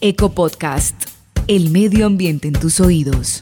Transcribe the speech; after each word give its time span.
Eco 0.00 0.32
Podcast, 0.32 0.94
el 1.46 1.70
medio 1.70 2.06
ambiente 2.06 2.48
en 2.48 2.54
tus 2.54 2.80
oídos. 2.80 3.40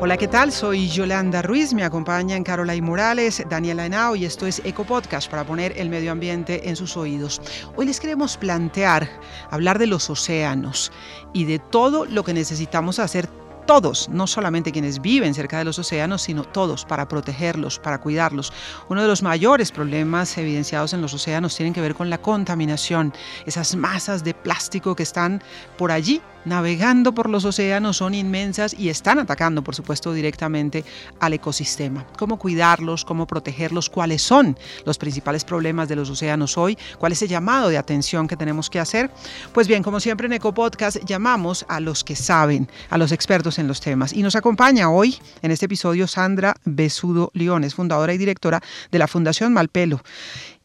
Hola, 0.00 0.16
¿qué 0.16 0.28
tal? 0.28 0.52
Soy 0.52 0.88
Yolanda 0.88 1.42
Ruiz, 1.42 1.74
me 1.74 1.84
acompañan 1.84 2.44
Caroline 2.44 2.82
Morales, 2.82 3.44
Daniela 3.48 3.86
Henao 3.86 4.16
y 4.16 4.24
esto 4.24 4.46
es 4.46 4.62
Eco 4.64 4.84
Podcast 4.84 5.30
para 5.30 5.44
poner 5.44 5.74
el 5.76 5.90
medio 5.90 6.12
ambiente 6.12 6.68
en 6.68 6.76
sus 6.76 6.96
oídos. 6.96 7.40
Hoy 7.76 7.86
les 7.86 8.00
queremos 8.00 8.36
plantear, 8.36 9.08
hablar 9.50 9.78
de 9.78 9.86
los 9.86 10.08
océanos 10.08 10.92
y 11.32 11.44
de 11.44 11.58
todo 11.58 12.04
lo 12.04 12.24
que 12.24 12.34
necesitamos 12.34 12.98
hacer 12.98 13.28
todos, 13.66 14.08
no 14.08 14.26
solamente 14.26 14.72
quienes 14.72 15.02
viven 15.02 15.34
cerca 15.34 15.58
de 15.58 15.64
los 15.64 15.78
océanos, 15.78 16.22
sino 16.22 16.44
todos, 16.44 16.84
para 16.84 17.08
protegerlos, 17.08 17.78
para 17.78 17.98
cuidarlos. 17.98 18.52
Uno 18.88 19.02
de 19.02 19.08
los 19.08 19.22
mayores 19.22 19.72
problemas 19.72 20.38
evidenciados 20.38 20.92
en 20.92 21.02
los 21.02 21.12
océanos 21.12 21.56
tienen 21.56 21.74
que 21.74 21.80
ver 21.80 21.94
con 21.94 22.08
la 22.08 22.18
contaminación, 22.18 23.12
esas 23.44 23.76
masas 23.76 24.24
de 24.24 24.34
plástico 24.34 24.94
que 24.94 25.02
están 25.02 25.42
por 25.76 25.90
allí 25.90 26.22
navegando 26.46 27.12
por 27.12 27.28
los 27.28 27.44
océanos 27.44 27.98
son 27.98 28.14
inmensas 28.14 28.74
y 28.78 28.88
están 28.88 29.18
atacando, 29.18 29.62
por 29.62 29.74
supuesto, 29.74 30.14
directamente 30.14 30.84
al 31.20 31.34
ecosistema. 31.34 32.06
¿Cómo 32.18 32.38
cuidarlos? 32.38 33.04
¿Cómo 33.04 33.26
protegerlos? 33.26 33.90
¿Cuáles 33.90 34.22
son 34.22 34.56
los 34.84 34.96
principales 34.96 35.44
problemas 35.44 35.88
de 35.88 35.96
los 35.96 36.08
océanos 36.08 36.56
hoy? 36.56 36.78
¿Cuál 36.98 37.12
es 37.12 37.20
el 37.22 37.28
llamado 37.28 37.68
de 37.68 37.76
atención 37.76 38.28
que 38.28 38.36
tenemos 38.36 38.70
que 38.70 38.80
hacer? 38.80 39.10
Pues 39.52 39.68
bien, 39.68 39.82
como 39.82 40.00
siempre 40.00 40.26
en 40.26 40.34
EcoPodcast 40.34 41.04
llamamos 41.04 41.66
a 41.68 41.80
los 41.80 42.04
que 42.04 42.16
saben, 42.16 42.68
a 42.88 42.96
los 42.96 43.12
expertos 43.12 43.58
en 43.58 43.68
los 43.68 43.80
temas. 43.80 44.12
Y 44.12 44.22
nos 44.22 44.36
acompaña 44.36 44.88
hoy 44.88 45.18
en 45.42 45.50
este 45.50 45.66
episodio 45.66 46.06
Sandra 46.06 46.54
Besudo 46.64 47.30
Leones, 47.34 47.74
fundadora 47.74 48.14
y 48.14 48.18
directora 48.18 48.62
de 48.90 48.98
la 48.98 49.08
Fundación 49.08 49.52
Malpelo. 49.52 50.00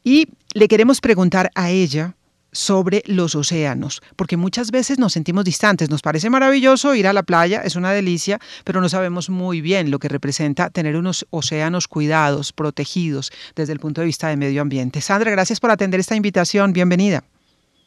Y 0.03 0.27
le 0.53 0.67
queremos 0.67 1.01
preguntar 1.01 1.51
a 1.55 1.69
ella 1.69 2.15
sobre 2.51 3.03
los 3.05 3.35
océanos, 3.35 4.01
porque 4.15 4.37
muchas 4.37 4.71
veces 4.71 4.99
nos 4.99 5.13
sentimos 5.13 5.45
distantes, 5.45 5.89
nos 5.89 6.01
parece 6.01 6.29
maravilloso 6.29 6.95
ir 6.95 7.07
a 7.07 7.13
la 7.13 7.23
playa, 7.23 7.61
es 7.61 7.75
una 7.75 7.91
delicia, 7.91 8.39
pero 8.63 8.81
no 8.81 8.89
sabemos 8.89 9.29
muy 9.29 9.61
bien 9.61 9.91
lo 9.91 9.99
que 9.99 10.09
representa 10.09 10.69
tener 10.69 10.95
unos 10.95 11.25
océanos 11.29 11.87
cuidados, 11.87 12.53
protegidos 12.53 13.31
desde 13.55 13.73
el 13.73 13.79
punto 13.79 14.01
de 14.01 14.07
vista 14.07 14.27
del 14.27 14.37
medio 14.37 14.61
ambiente. 14.61 15.01
Sandra, 15.01 15.31
gracias 15.31 15.59
por 15.59 15.71
atender 15.71 15.99
esta 15.99 16.15
invitación, 16.15 16.73
bienvenida. 16.73 17.23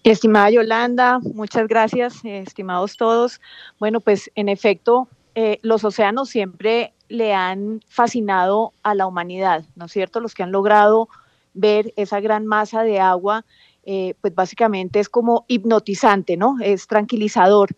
Estimada 0.02 0.50
Yolanda, 0.50 1.18
muchas 1.18 1.66
gracias, 1.66 2.24
estimados 2.24 2.96
todos. 2.96 3.40
Bueno, 3.78 4.00
pues 4.00 4.30
en 4.34 4.50
efecto, 4.50 5.08
eh, 5.34 5.58
los 5.62 5.82
océanos 5.82 6.28
siempre 6.28 6.92
le 7.08 7.32
han 7.32 7.82
fascinado 7.88 8.72
a 8.82 8.94
la 8.94 9.06
humanidad, 9.06 9.64
¿no 9.76 9.86
es 9.86 9.92
cierto? 9.92 10.20
Los 10.20 10.34
que 10.34 10.42
han 10.42 10.52
logrado 10.52 11.08
ver 11.54 11.94
esa 11.96 12.20
gran 12.20 12.46
masa 12.46 12.82
de 12.82 13.00
agua 13.00 13.44
eh, 13.86 14.14
pues 14.20 14.34
básicamente 14.34 15.00
es 15.00 15.08
como 15.08 15.44
hipnotizante, 15.48 16.36
¿no? 16.36 16.56
Es 16.62 16.86
tranquilizador. 16.86 17.70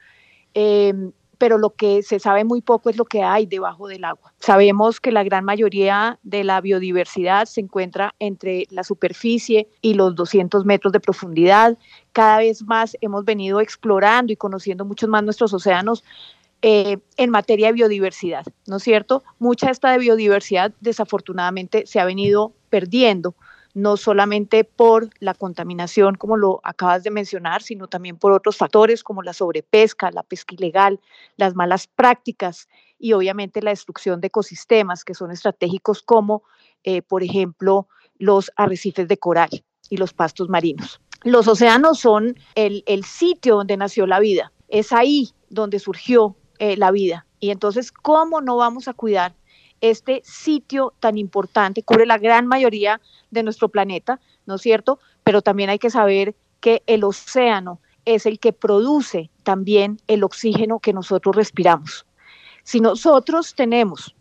Em, 0.54 1.12
pero 1.38 1.58
lo 1.58 1.70
que 1.74 2.02
se 2.02 2.18
sabe 2.18 2.44
muy 2.44 2.62
poco 2.62 2.88
es 2.88 2.96
lo 2.96 3.04
que 3.04 3.22
hay 3.22 3.46
debajo 3.46 3.88
del 3.88 4.04
agua. 4.04 4.32
Sabemos 4.38 5.00
que 5.00 5.12
la 5.12 5.24
gran 5.24 5.44
mayoría 5.44 6.18
de 6.22 6.44
la 6.44 6.60
biodiversidad 6.60 7.46
se 7.46 7.60
encuentra 7.60 8.14
entre 8.18 8.66
la 8.70 8.84
superficie 8.84 9.68
y 9.82 9.94
los 9.94 10.14
200 10.14 10.64
metros 10.64 10.92
de 10.92 11.00
profundidad. 11.00 11.76
Cada 12.12 12.38
vez 12.38 12.62
más 12.62 12.96
hemos 13.00 13.24
venido 13.24 13.60
explorando 13.60 14.32
y 14.32 14.36
conociendo 14.36 14.84
mucho 14.84 15.08
más 15.08 15.22
nuestros 15.24 15.52
océanos 15.52 16.04
eh, 16.62 16.98
en 17.18 17.30
materia 17.30 17.66
de 17.66 17.74
biodiversidad, 17.74 18.44
¿no 18.66 18.76
es 18.76 18.82
cierto? 18.82 19.22
Mucha 19.38 19.66
de 19.66 19.72
esta 19.72 19.96
biodiversidad 19.98 20.72
desafortunadamente 20.80 21.86
se 21.86 22.00
ha 22.00 22.06
venido 22.06 22.54
perdiendo 22.70 23.34
no 23.76 23.98
solamente 23.98 24.64
por 24.64 25.10
la 25.20 25.34
contaminación, 25.34 26.14
como 26.14 26.38
lo 26.38 26.60
acabas 26.64 27.02
de 27.02 27.10
mencionar, 27.10 27.62
sino 27.62 27.88
también 27.88 28.16
por 28.16 28.32
otros 28.32 28.56
factores 28.56 29.04
como 29.04 29.22
la 29.22 29.34
sobrepesca, 29.34 30.10
la 30.12 30.22
pesca 30.22 30.54
ilegal, 30.54 30.98
las 31.36 31.54
malas 31.54 31.86
prácticas 31.86 32.68
y 32.98 33.12
obviamente 33.12 33.60
la 33.60 33.72
destrucción 33.72 34.22
de 34.22 34.28
ecosistemas 34.28 35.04
que 35.04 35.12
son 35.12 35.30
estratégicos 35.30 36.00
como, 36.00 36.42
eh, 36.84 37.02
por 37.02 37.22
ejemplo, 37.22 37.86
los 38.16 38.50
arrecifes 38.56 39.08
de 39.08 39.18
coral 39.18 39.50
y 39.90 39.98
los 39.98 40.14
pastos 40.14 40.48
marinos. 40.48 41.02
Los 41.22 41.46
océanos 41.46 41.98
son 41.98 42.34
el, 42.54 42.82
sitio 43.04 43.56
donde 43.56 43.76
nació 43.76 44.06
la 44.06 44.20
vida, 44.20 44.54
es 44.68 44.90
ahí 44.90 45.34
donde 45.50 45.80
surgió 45.80 46.34
eh, 46.60 46.78
la 46.78 46.90
vida. 46.92 47.26
Y 47.40 47.50
entonces, 47.50 47.92
¿cómo 47.92 48.40
no 48.40 48.56
vamos 48.56 48.88
a 48.88 48.94
cuidar 48.94 49.36
este 49.80 50.22
sitio 50.24 50.94
tan 51.00 51.18
importante? 51.18 51.82
Cubre 51.82 52.06
la 52.06 52.18
gran 52.18 52.46
mayoría 52.46 53.00
de 53.30 53.42
nuestro 53.42 53.68
planeta, 53.68 54.20
¿no 54.46 54.56
es 54.56 54.62
cierto? 54.62 54.98
Pero 55.24 55.42
también 55.42 55.70
hay 55.70 55.78
que 55.78 55.90
saber 55.90 56.34
que 56.60 56.82
el 56.86 57.04
océano 57.04 57.80
es 58.04 58.24
el 58.26 58.38
que 58.38 58.52
produce 58.52 59.30
también 59.42 60.00
el 60.06 60.24
oxígeno 60.24 60.78
que 60.78 60.92
nosotros 60.92 61.36
respiramos. 61.36 62.06
Si 62.62 62.80
nosotros 62.80 63.54
tenemos 63.54 64.14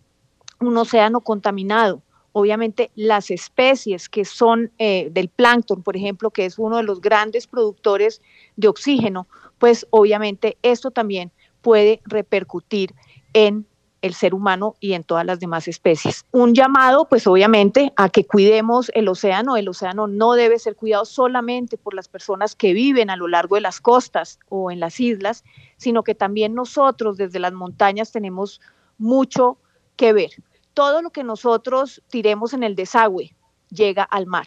un 0.59 0.77
océano 0.77 1.21
contaminado, 1.21 2.01
obviamente 2.31 2.91
las 2.95 3.31
especies 3.31 4.09
que 4.09 4.25
son 4.25 4.71
eh, 4.77 5.09
del 5.11 5.29
plancton, 5.29 5.83
por 5.83 5.95
ejemplo, 5.95 6.31
que 6.31 6.45
es 6.45 6.59
uno 6.59 6.77
de 6.77 6.83
los 6.83 6.99
grandes 6.99 7.47
productores 7.47 8.21
de 8.57 8.67
oxígeno, 8.67 9.27
pues 9.57 9.87
obviamente 9.89 10.57
esto 10.61 10.91
también 10.91 11.31
puede 11.61 12.01
repercutir 12.05 12.93
en 13.33 13.65
el 14.05 14.13
ser 14.13 14.35
humano 14.35 14.75
y 14.79 14.93
en 14.93 15.03
todas 15.03 15.25
las 15.25 15.39
demás 15.39 15.67
especies. 15.67 16.25
Un 16.31 16.53
llamado, 16.53 17.05
pues 17.09 17.25
obviamente, 17.25 17.91
a 17.95 18.09
que 18.09 18.25
cuidemos 18.25 18.91
el 18.93 19.07
océano. 19.07 19.57
El 19.57 19.67
océano 19.67 20.05
no 20.05 20.33
debe 20.33 20.59
ser 20.59 20.75
cuidado 20.75 21.05
solamente 21.05 21.77
por 21.77 21.95
las 21.95 22.07
personas 22.07 22.55
que 22.55 22.73
viven 22.73 23.09
a 23.09 23.15
lo 23.15 23.27
largo 23.27 23.55
de 23.55 23.61
las 23.61 23.81
costas 23.81 24.39
o 24.47 24.69
en 24.69 24.79
las 24.79 24.99
islas, 24.99 25.43
sino 25.77 26.03
que 26.03 26.13
también 26.13 26.53
nosotros 26.53 27.17
desde 27.17 27.39
las 27.39 27.53
montañas 27.53 28.11
tenemos 28.11 28.61
mucho 28.99 29.57
que 29.95 30.13
ver. 30.13 30.29
Todo 30.75 31.01
lo 31.01 31.09
que 31.09 31.23
nosotros 31.23 32.03
tiremos 32.07 32.53
en 32.53 32.63
el 32.63 32.75
desagüe 32.75 33.35
llega 33.69 34.03
al 34.03 34.27
mar. 34.27 34.45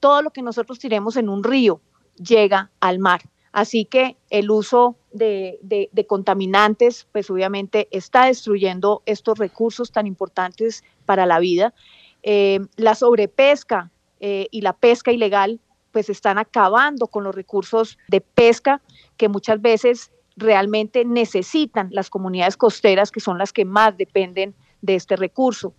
Todo 0.00 0.20
lo 0.20 0.30
que 0.30 0.42
nosotros 0.42 0.78
tiremos 0.78 1.16
en 1.16 1.30
un 1.30 1.42
río 1.42 1.80
llega 2.16 2.70
al 2.80 2.98
mar. 2.98 3.22
Así 3.52 3.84
que 3.84 4.16
el 4.30 4.50
uso 4.50 4.96
de, 5.12 5.58
contaminantes, 6.06 7.06
pues 7.12 7.30
obviamente 7.30 7.88
está 7.90 8.26
destruyendo 8.26 9.02
estos 9.06 9.38
recursos 9.38 9.90
tan 9.90 10.06
importantes 10.06 10.84
para 11.06 11.26
la 11.26 11.38
vida. 11.38 11.74
Eh, 12.22 12.60
la 12.76 12.94
sobrepesca 12.94 13.90
eh, 14.20 14.48
y 14.50 14.60
la 14.60 14.74
pesca 14.74 15.12
ilegal, 15.12 15.60
pues 15.92 16.10
están 16.10 16.38
acabando 16.38 17.06
con 17.06 17.24
los 17.24 17.34
recursos 17.34 17.98
de 18.08 18.20
pesca 18.20 18.82
que 19.16 19.28
muchas 19.28 19.60
veces 19.60 20.12
realmente 20.36 21.04
necesitan 21.04 21.88
las 21.90 22.10
comunidades 22.10 22.56
costeras, 22.56 23.10
que 23.10 23.20
son 23.20 23.38
las 23.38 23.52
que 23.52 23.64
más 23.64 23.96
dependen 23.96 24.54
de 24.82 24.94
este 24.94 25.16
recurso. 25.16 25.74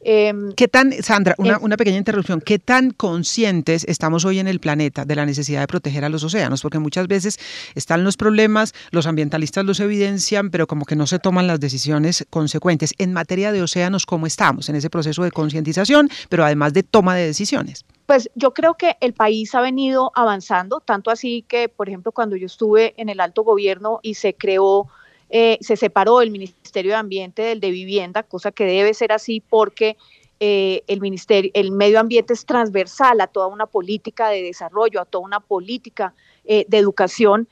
Em, 0.00 0.52
¿Qué 0.52 0.68
tan, 0.68 0.92
Sandra, 1.02 1.34
una, 1.38 1.76
pequeña 1.76 1.98
interrupción, 1.98 2.40
qué 2.40 2.58
tan 2.58 2.90
conscientes 2.90 3.84
estamos 3.88 4.24
hoy 4.24 4.38
en 4.38 4.48
el 4.48 4.60
planeta 4.60 5.04
de 5.04 5.16
la 5.16 5.26
necesidad 5.26 5.60
de 5.60 5.66
proteger 5.66 6.04
a 6.04 6.08
los 6.08 6.22
océanos? 6.24 6.62
Porque 6.62 6.78
muchas 6.78 7.08
veces 7.08 7.38
están 7.74 8.04
los 8.04 8.16
problemas, 8.16 8.74
los 8.90 9.06
ambientalistas 9.06 9.64
los 9.64 9.80
evidencian, 9.80 10.50
pero 10.50 10.66
como 10.66 10.84
que 10.84 10.96
no 10.96 11.06
se 11.06 11.18
toman 11.18 11.46
las 11.46 11.60
decisiones 11.60 12.26
consecuentes. 12.30 12.94
En 12.98 13.12
materia 13.12 13.52
de 13.52 13.62
océanos, 13.62 14.06
¿cómo 14.06 14.26
estamos 14.26 14.68
en 14.68 14.76
ese 14.76 14.90
proceso 14.90 15.22
de 15.22 15.30
concientización, 15.30 16.08
pero 16.28 16.44
además 16.44 16.72
de 16.72 16.82
toma 16.82 17.14
de 17.14 17.26
decisiones? 17.26 17.84
Pues 18.06 18.30
yo 18.36 18.54
creo 18.54 18.74
que 18.74 18.96
el 19.00 19.12
país 19.12 19.54
ha 19.54 19.60
venido 19.60 20.12
avanzando, 20.14 20.80
tanto 20.80 21.10
así 21.10 21.44
que, 21.48 21.68
por 21.68 21.88
ejemplo, 21.88 22.12
cuando 22.12 22.36
yo 22.36 22.46
estuve 22.46 22.94
en 22.96 23.08
el 23.08 23.20
alto 23.20 23.42
gobierno 23.42 23.98
y 24.02 24.14
se 24.14 24.34
creó 24.34 24.88
eh, 25.28 25.58
se 25.60 25.76
separó 25.76 26.20
el 26.22 26.30
Ministerio 26.30 26.92
de 26.92 26.96
Ambiente 26.96 27.42
del 27.42 27.60
de 27.60 27.70
Vivienda, 27.70 28.22
cosa 28.22 28.52
que 28.52 28.64
debe 28.64 28.94
ser 28.94 29.12
así 29.12 29.40
porque 29.40 29.96
eh, 30.38 30.82
el 30.86 31.00
ministerio, 31.00 31.50
el 31.54 31.72
medio 31.72 31.98
ambiente 31.98 32.32
es 32.32 32.44
transversal 32.44 33.20
a 33.20 33.26
toda 33.26 33.48
una 33.48 33.66
política 33.66 34.28
de 34.28 34.42
desarrollo, 34.42 35.00
a 35.00 35.04
toda 35.04 35.24
una 35.24 35.40
política 35.40 36.14
eh, 36.44 36.64
de 36.68 36.78
educación, 36.78 37.48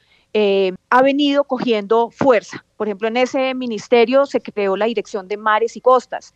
ha 0.90 1.00
venido 1.00 1.44
cogiendo 1.44 2.10
fuerza. 2.10 2.64
Por 2.76 2.88
ejemplo, 2.88 3.06
en 3.06 3.16
ese 3.16 3.54
ministerio 3.54 4.26
se 4.26 4.40
creó 4.40 4.76
la 4.76 4.86
Dirección 4.86 5.28
de 5.28 5.36
Mares 5.36 5.76
y 5.76 5.80
Costas. 5.80 6.34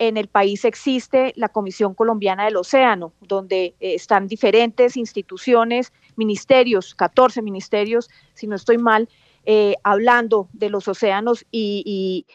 En 0.00 0.16
el 0.16 0.26
país 0.26 0.64
existe 0.64 1.32
la 1.36 1.48
Comisión 1.48 1.94
Colombiana 1.94 2.46
del 2.46 2.56
Océano, 2.56 3.12
donde 3.20 3.76
están 3.78 4.26
diferentes 4.26 4.96
instituciones, 4.96 5.92
ministerios, 6.16 6.96
14 6.96 7.40
ministerios, 7.40 8.10
si 8.34 8.48
no 8.48 8.56
estoy 8.56 8.78
mal, 8.78 9.08
eh, 9.46 9.76
hablando 9.84 10.48
de 10.52 10.70
los 10.70 10.88
océanos 10.88 11.46
y, 11.50 12.26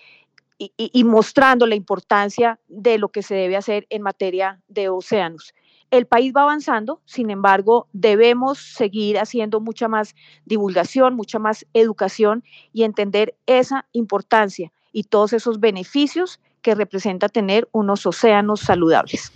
mostrando 1.03 1.67
la 1.67 1.75
importancia 1.75 2.59
de 2.69 2.97
lo 2.97 3.09
que 3.09 3.21
se 3.21 3.35
debe 3.35 3.57
hacer 3.57 3.85
en 3.89 4.01
materia 4.01 4.61
de 4.69 4.87
océanos. 4.89 5.53
El 5.89 6.05
país 6.05 6.31
va 6.33 6.43
avanzando, 6.43 7.01
sin 7.05 7.29
embargo, 7.29 7.87
debemos 7.91 8.59
seguir 8.59 9.19
haciendo 9.19 9.59
mucha 9.59 9.89
más 9.89 10.15
divulgación, 10.45 11.15
mucha 11.15 11.37
más 11.37 11.65
educación 11.73 12.45
y 12.71 12.83
entender 12.83 13.35
esa 13.45 13.85
importancia 13.91 14.71
y 14.93 15.03
todos 15.03 15.33
esos 15.33 15.59
beneficios 15.59 16.39
que 16.61 16.75
representa 16.75 17.27
tener 17.27 17.67
unos 17.73 18.05
océanos 18.05 18.61
saludables. 18.61 19.33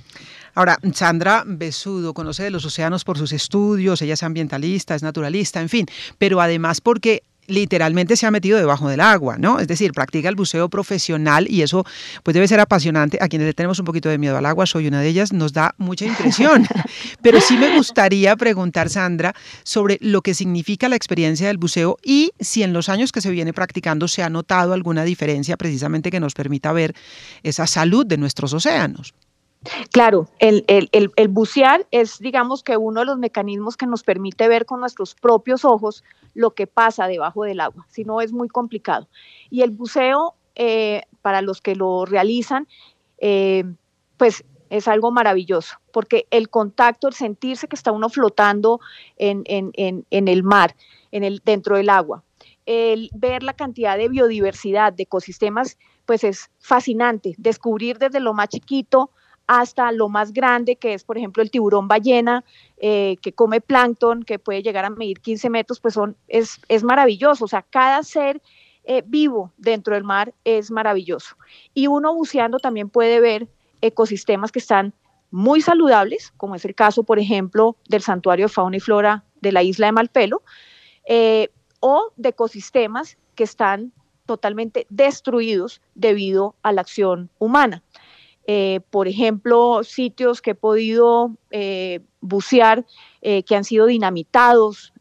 Ahora, 0.54 0.78
Sandra 0.94 1.44
Besudo 1.46 2.14
conoce 2.14 2.44
de 2.44 2.52
los 2.52 2.64
océanos 2.64 3.04
por 3.04 3.18
sus 3.18 3.34
estudios, 3.34 4.02
ella 4.02 4.14
es 4.14 4.24
ambientalista, 4.24 4.96
es 4.96 5.04
naturalista, 5.04 5.60
en 5.60 5.68
fin, 5.68 5.86
pero 6.18 6.40
además 6.40 6.80
porque 6.80 7.24
literalmente 7.48 8.16
se 8.16 8.26
ha 8.26 8.32
metido 8.32 8.58
debajo 8.58 8.90
del 8.90 9.02
agua, 9.02 9.38
¿no? 9.38 9.60
Es 9.60 9.68
decir, 9.68 9.92
practica 9.92 10.30
el 10.30 10.36
buceo 10.36 10.70
profesional 10.70 11.48
y 11.50 11.62
eso 11.62 11.86
pues 12.24 12.34
debe 12.34 12.48
ser 12.48 12.60
apasionante. 12.60 13.18
A 13.22 13.28
quienes 13.28 13.48
le 13.48 13.54
tenemos 13.54 13.80
un 13.80 13.86
poquito 13.86 14.10
de 14.10 14.18
miedo 14.18 14.38
al 14.38 14.46
agua, 14.46 14.66
soy 14.66 14.88
una 14.88 15.02
de 15.02 15.08
ellas, 15.08 15.34
nos 15.34 15.54
da 15.54 15.76
mucha 15.78 16.06
impresión. 16.06 16.68
Pero 17.22 17.42
sí 17.42 17.58
me 17.58 17.76
gustaría 17.76 18.36
preguntar, 18.36 18.90
Sandra, 18.90 19.34
sobre 19.64 19.98
lo 20.02 20.22
que 20.22 20.34
significa 20.34 20.90
la 20.90 20.96
experiencia 20.96 21.48
del 21.48 21.58
buceo 21.58 21.98
y 22.04 22.32
si 22.40 22.64
en 22.64 22.74
los 22.74 22.90
años 22.90 23.12
que 23.12 23.22
se 23.22 23.32
viene 23.32 23.54
practicando 23.54 24.08
se 24.08 24.24
ha 24.24 24.30
notado 24.30 24.74
alguna 24.74 25.04
diferencia 25.04 25.58
precisamente 25.58 26.12
que 26.12 26.20
nos 26.20 26.34
permita 26.34 26.72
ver 26.74 26.94
esa 27.44 27.68
salud 27.68 28.06
de 28.06 28.18
nuestros 28.18 28.54
océanos. 28.54 29.14
Claro, 29.92 30.28
el, 30.40 31.28
bucear 31.30 31.88
es, 31.92 32.20
digamos 32.20 32.64
que 32.64 32.78
uno 32.78 33.02
de 33.02 33.06
los 33.06 33.18
mecanismos 33.18 33.78
que 33.78 33.88
nos 33.88 34.04
permite 34.04 34.48
ver 34.48 34.66
con 34.66 34.80
nuestros 34.80 35.16
propios 35.16 35.66
ojos 35.66 36.04
lo 36.34 36.52
que 36.52 36.68
pasa 36.68 37.08
debajo 37.08 37.44
del 37.44 37.60
agua, 37.60 37.86
si 37.90 38.04
no 38.04 38.22
es 38.22 38.32
muy 38.32 38.48
complicado. 38.48 39.08
Y 39.50 39.62
el 39.62 39.72
buceo, 39.72 40.36
eh, 40.56 41.04
para 41.22 41.42
los 41.42 41.62
que 41.62 41.76
lo 41.76 42.06
realizan, 42.06 42.68
eh, 43.20 43.64
pues 44.18 44.44
es 44.70 44.88
algo 44.88 45.12
maravilloso, 45.12 45.78
porque 45.92 46.28
el 46.32 46.50
contacto, 46.50 47.08
el 47.08 47.14
sentirse 47.14 47.68
que 47.68 47.76
está 47.76 47.92
uno 47.92 48.10
flotando 48.10 48.80
en, 49.18 49.44
el 49.48 50.44
mar, 50.44 50.76
en 51.12 51.24
el, 51.24 51.42
dentro 51.46 51.78
del 51.78 51.90
agua, 51.90 52.24
el 52.66 53.10
ver 53.14 53.44
la 53.44 53.54
cantidad 53.54 53.98
de 53.98 54.10
biodiversidad, 54.10 54.92
de 54.92 55.04
ecosistemas, 55.04 55.78
pues 56.06 56.24
es 56.24 56.50
fascinante. 56.60 57.36
Descubrir 57.38 58.00
desde 58.00 58.20
lo 58.20 58.34
más 58.34 58.50
chiquito 58.50 59.12
hasta 59.48 59.92
lo 59.92 60.10
más 60.10 60.34
grande, 60.34 60.76
que 60.76 60.94
es, 60.94 61.04
por 61.04 61.18
ejemplo, 61.18 61.44
el 61.44 61.52
tiburón 61.52 61.88
ballena, 61.88 62.44
eh, 62.78 63.18
que 63.22 63.34
come 63.34 63.62
plancton, 63.62 64.24
que 64.24 64.40
puede 64.40 64.64
llegar 64.64 64.86
a 64.86 64.90
medir 64.90 65.20
15 65.20 65.50
metros, 65.50 65.80
pues 65.80 65.94
son, 65.94 66.16
es, 66.28 66.60
es 66.68 66.84
maravilloso. 66.84 67.46
O 67.46 67.48
sea, 67.48 67.62
cada 67.62 68.04
ser 68.04 68.42
eh, 68.84 69.04
vivo 69.06 69.52
dentro 69.58 69.96
del 69.96 70.04
mar 70.04 70.34
es 70.44 70.72
maravilloso. 70.72 71.36
Y 71.74 71.88
uno 71.88 72.14
buceando 72.14 72.60
también 72.60 72.90
puede 72.90 73.20
ver 73.20 73.48
ecosistemas 73.82 74.52
que 74.52 74.60
están 74.60 74.94
muy 75.32 75.62
saludables, 75.62 76.32
como 76.38 76.56
es 76.56 76.66
el 76.66 76.76
caso, 76.76 77.04
por 77.04 77.20
ejemplo, 77.20 77.76
del 77.90 78.02
Santuario 78.02 78.46
de 78.46 78.54
Fauna 78.54 78.78
y 78.78 78.80
Flora 78.80 79.24
de 79.42 79.52
la 79.52 79.64
isla 79.64 79.88
de 79.88 79.92
Malpelo, 79.92 80.44
eh, 81.08 81.50
o 81.80 82.12
de 82.16 82.30
ecosistemas 82.30 83.18
que 83.36 83.44
están 83.44 83.92
totalmente 84.26 84.88
destruidos 84.90 85.82
debido 85.94 86.56
a 86.64 86.72
la 86.72 86.82
acción 86.82 87.30
humana. 87.38 87.84
Eh, 88.48 88.82
por 88.92 89.08
ejemplo, 89.08 89.84
sitios 89.84 90.42
que 90.42 90.52
he 90.52 90.56
podido 90.56 91.32
eh, 91.50 92.02
bucear 92.22 92.86
eh, 93.22 93.44
que 93.44 93.56
han 93.56 93.64
sido 93.64 93.88
dinamitados. 93.88 94.94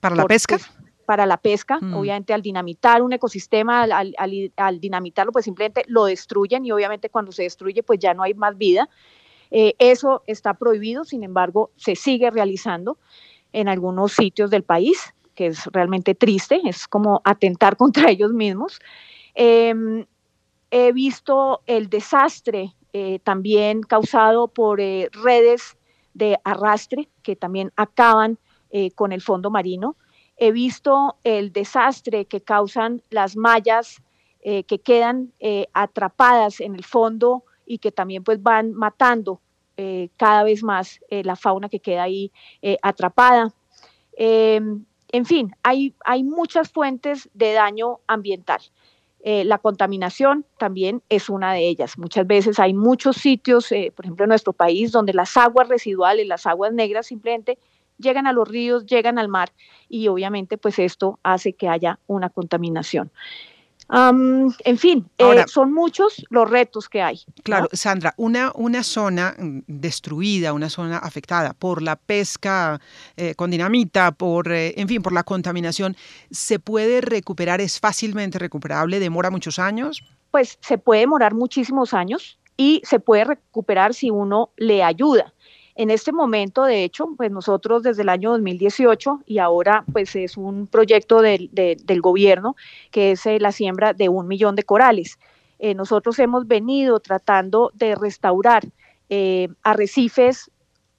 ¿Para 0.00 0.14
la 0.14 0.26
pesca? 0.26 0.56
Pues, 0.56 0.70
para 1.06 1.26
la 1.26 1.36
pesca, 1.36 1.78
mm. 1.80 1.94
obviamente 1.94 2.34
al 2.34 2.42
dinamitar 2.42 3.02
un 3.02 3.12
ecosistema, 3.12 3.84
al, 3.84 4.80
dinamitarlo, 4.80 5.32
pues 5.32 5.44
simplemente 5.44 5.84
lo 5.86 6.04
destruyen 6.04 6.64
y 6.64 6.72
obviamente 6.72 7.10
cuando 7.10 7.30
se 7.30 7.44
destruye, 7.44 7.82
pues 7.84 8.00
ya 8.00 8.12
no 8.12 8.24
hay 8.24 8.34
más 8.34 8.58
vida. 8.58 8.88
eso 9.50 10.22
está 10.26 10.54
prohibido, 10.54 11.04
sin 11.04 11.22
embargo, 11.22 11.70
se 11.76 11.94
sigue 11.94 12.28
realizando 12.30 12.98
en 13.52 13.68
algunos 13.68 14.12
sitios 14.12 14.50
del 14.50 14.64
país, 14.64 15.14
que 15.36 15.46
es 15.46 15.66
realmente 15.66 16.16
triste, 16.16 16.60
es 16.64 16.88
como 16.88 17.20
atentar 17.24 17.76
contra 17.76 18.10
ellos 18.10 18.32
mismos. 18.32 18.80
He 20.78 20.92
visto 20.92 21.62
el 21.64 21.88
desastre 21.88 22.74
eh, 22.92 23.18
también 23.20 23.80
causado 23.80 24.46
por 24.48 24.78
eh, 24.78 25.08
redes 25.10 25.78
de 26.12 26.38
arrastre 26.44 27.08
que 27.22 27.34
también 27.34 27.72
acaban 27.76 28.38
eh, 28.68 28.90
con 28.90 29.12
el 29.12 29.22
fondo 29.22 29.50
marino. 29.50 29.96
He 30.36 30.52
visto 30.52 31.16
el 31.24 31.50
desastre 31.50 32.26
que 32.26 32.42
causan 32.42 33.00
las 33.08 33.36
mallas 33.36 34.02
que 34.42 34.78
quedan 34.78 35.32
atrapadas 35.72 36.60
en 36.60 36.76
el 36.76 36.84
fondo 36.84 37.42
y 37.64 37.78
que 37.78 37.90
también 37.90 38.22
pues 38.22 38.40
van 38.40 38.74
matando 38.74 39.40
cada 40.16 40.44
vez 40.44 40.62
más 40.62 41.00
la 41.10 41.34
fauna 41.34 41.68
que 41.68 41.80
queda 41.80 42.04
ahí 42.04 42.30
atrapada. 42.80 43.52
Em, 44.12 44.84
en 45.10 45.24
fin, 45.24 45.50
hay, 45.64 45.96
hay 46.04 46.22
muchas 46.22 46.70
fuentes 46.70 47.28
de 47.34 47.54
daño 47.54 47.98
ambiental. 48.06 48.60
Eh, 49.28 49.44
la 49.44 49.58
contaminación 49.58 50.46
también 50.56 51.02
es 51.08 51.28
una 51.28 51.52
de 51.52 51.66
ellas. 51.66 51.98
Muchas 51.98 52.28
veces 52.28 52.60
hay 52.60 52.74
muchos 52.74 53.16
sitios, 53.16 53.72
eh, 53.72 53.92
por 53.92 54.04
ejemplo 54.04 54.24
en 54.24 54.28
nuestro 54.28 54.52
país, 54.52 54.92
donde 54.92 55.12
las 55.12 55.36
aguas 55.36 55.68
residuales, 55.68 56.28
las 56.28 56.46
aguas 56.46 56.72
negras 56.72 57.08
simplemente 57.08 57.58
llegan 57.98 58.28
a 58.28 58.32
los 58.32 58.46
ríos, 58.46 58.86
llegan 58.86 59.18
al 59.18 59.26
mar 59.26 59.50
y 59.88 60.06
obviamente 60.06 60.58
pues 60.58 60.78
esto 60.78 61.18
hace 61.24 61.54
que 61.54 61.68
haya 61.68 61.98
una 62.06 62.30
contaminación 62.30 63.10
en 63.88 64.78
fin, 64.78 65.08
eh, 65.18 65.44
son 65.46 65.72
muchos 65.72 66.24
los 66.30 66.50
retos 66.50 66.88
que 66.88 67.02
hay. 67.02 67.20
Claro, 67.42 67.68
Sandra, 67.72 68.14
una, 68.16 68.52
una 68.54 68.82
zona 68.82 69.34
mm, 69.38 69.60
destruida, 69.66 70.52
una 70.52 70.68
zona 70.68 70.98
afectada 70.98 71.52
por 71.52 71.82
la 71.82 71.96
pesca 71.96 72.80
eh, 73.16 73.34
con 73.34 73.50
dinamita, 73.50 74.12
por, 74.12 74.50
eh, 74.50 74.74
en 74.76 74.88
fin, 74.88 75.02
por 75.02 75.12
la 75.12 75.22
contaminación, 75.22 75.96
¿se 76.30 76.58
puede 76.58 77.00
recuperar? 77.00 77.60
¿Es 77.60 77.78
fácilmente 77.78 78.38
recuperable? 78.38 78.98
¿Demora 78.98 79.30
muchos 79.30 79.58
años? 79.58 80.02
Pues 80.30 80.58
se 80.60 80.78
puede 80.78 81.00
demorar 81.00 81.34
muchísimos 81.34 81.94
años 81.94 82.38
y 82.56 82.82
se 82.84 82.98
puede 82.98 83.24
recuperar 83.24 83.94
si 83.94 84.10
uno 84.10 84.50
le 84.56 84.82
ayuda. 84.82 85.32
En 85.78 85.90
este 85.90 86.10
momento, 86.10 86.64
de 86.64 86.84
hecho, 86.84 87.06
pues 87.18 87.30
nosotros 87.30 87.82
desde 87.82 88.00
el 88.00 88.08
año 88.08 88.30
2018 88.30 89.20
y 89.26 89.38
ahora 89.38 89.84
pues 89.92 90.16
es 90.16 90.38
un 90.38 90.66
proyecto 90.66 91.20
del, 91.20 91.50
gobierno 92.00 92.56
que 92.90 93.12
es 93.12 93.26
eh, 93.26 93.38
la 93.38 93.52
siembra 93.52 93.92
de 93.92 94.08
un 94.08 94.26
millón 94.26 94.56
de 94.56 94.62
corales. 94.62 95.18
Eh, 95.58 95.74
nosotros 95.74 96.18
hemos 96.18 96.46
venido 96.46 96.98
tratando 97.00 97.72
de 97.74 97.94
restaurar 97.94 98.64
eh, 99.10 99.48
arrecifes 99.62 100.50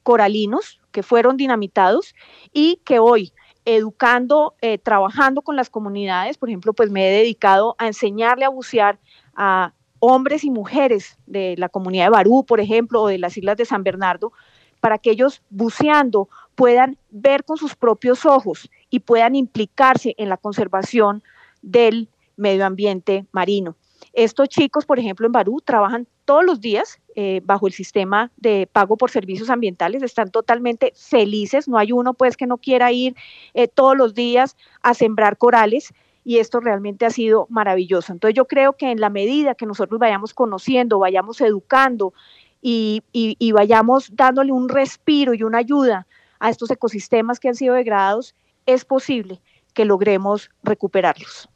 coralinos 0.04 0.80
que 0.92 1.02
fueron 1.02 1.38
dinamitados 1.38 2.14
y 2.54 2.80
que 2.86 3.00
hoy 3.00 3.34
educando, 3.66 4.54
trabajando 4.84 5.42
con 5.42 5.58
las 5.58 5.70
comunidades, 5.70 6.38
por 6.38 6.48
ejemplo, 6.48 6.72
pues 6.72 6.90
me 6.90 7.06
he 7.06 7.12
dedicado 7.12 7.76
a 7.80 7.88
enseñarle 7.88 8.46
a 8.46 8.50
bucear 8.50 8.98
a 9.36 9.74
hombres 10.00 10.46
y 10.46 10.52
mujeres 10.52 11.18
de 11.26 11.56
la 11.58 11.68
comunidad 11.68 12.06
de 12.06 12.12
Barú, 12.12 12.46
por 12.46 12.62
ejemplo, 12.62 13.02
o 13.02 13.08
de 13.08 13.18
las 13.18 13.36
islas 13.36 13.58
de 13.58 13.66
San 13.66 13.84
Bernardo, 13.84 14.32
para 14.88 15.00
que 15.00 15.12
ellos 15.12 15.42
buceando 15.50 16.30
puedan 16.56 16.98
ver 17.10 17.44
con 17.44 17.58
sus 17.58 17.76
propios 17.76 18.26
ojos 18.26 18.70
y 18.90 19.02
puedan 19.02 19.36
implicarse 19.36 20.16
en 20.18 20.30
la 20.30 20.38
conservación 20.38 21.24
del 21.62 22.08
medio 22.38 22.66
ambiente 22.66 23.26
marino. 23.34 23.76
Estos 24.14 24.48
chicos, 24.48 24.86
por 24.86 24.98
ejemplo, 24.98 25.26
en 25.26 25.34
Barú 25.34 25.60
trabajan 25.60 26.08
todos 26.24 26.46
los 26.46 26.62
días 26.62 27.02
eh, 27.18 27.42
bajo 27.44 27.68
el 27.68 27.74
sistema 27.74 28.32
de 28.38 28.66
pago 28.72 28.96
por 28.96 29.12
servicios 29.12 29.50
ambientales, 29.50 30.02
están 30.04 30.32
totalmente 30.32 30.94
felices, 30.96 31.68
no 31.68 31.78
hay 31.78 31.92
uno 31.92 32.14
pues 32.14 32.38
que 32.38 32.48
no 32.48 32.56
quiera 32.56 32.90
ir 32.94 33.14
eh, 33.56 33.68
todos 33.68 33.98
los 33.98 34.14
días 34.14 34.56
a 34.84 34.94
sembrar 34.94 35.38
corales 35.38 35.94
y 36.24 36.38
esto 36.38 36.62
realmente 36.62 37.06
ha 37.06 37.10
sido 37.10 37.46
maravilloso. 37.50 38.14
Entonces 38.14 38.38
yo 38.38 38.46
creo 38.46 38.72
que 38.72 38.90
en 38.90 39.02
la 39.02 39.10
medida 39.10 39.54
que 39.54 39.66
nosotros 39.66 40.00
vayamos 40.00 40.34
conociendo, 40.34 40.98
vayamos 41.00 41.42
educando 41.42 42.14
y, 42.62 43.52
vayamos 43.52 44.16
dándole 44.16 44.52
un 44.52 44.70
respiro 44.70 45.34
y 45.34 45.44
una 45.44 45.60
ayuda 45.60 46.08
a 46.40 46.50
estos 46.50 46.70
ecosistemas 46.72 47.40
que 47.40 47.48
han 47.48 47.56
sido 47.56 47.76
degradados, 47.76 48.36
es 48.66 48.86
posible 48.86 49.42
que 49.74 49.86
logremos 49.86 50.50
recuperarlos. 50.64 51.50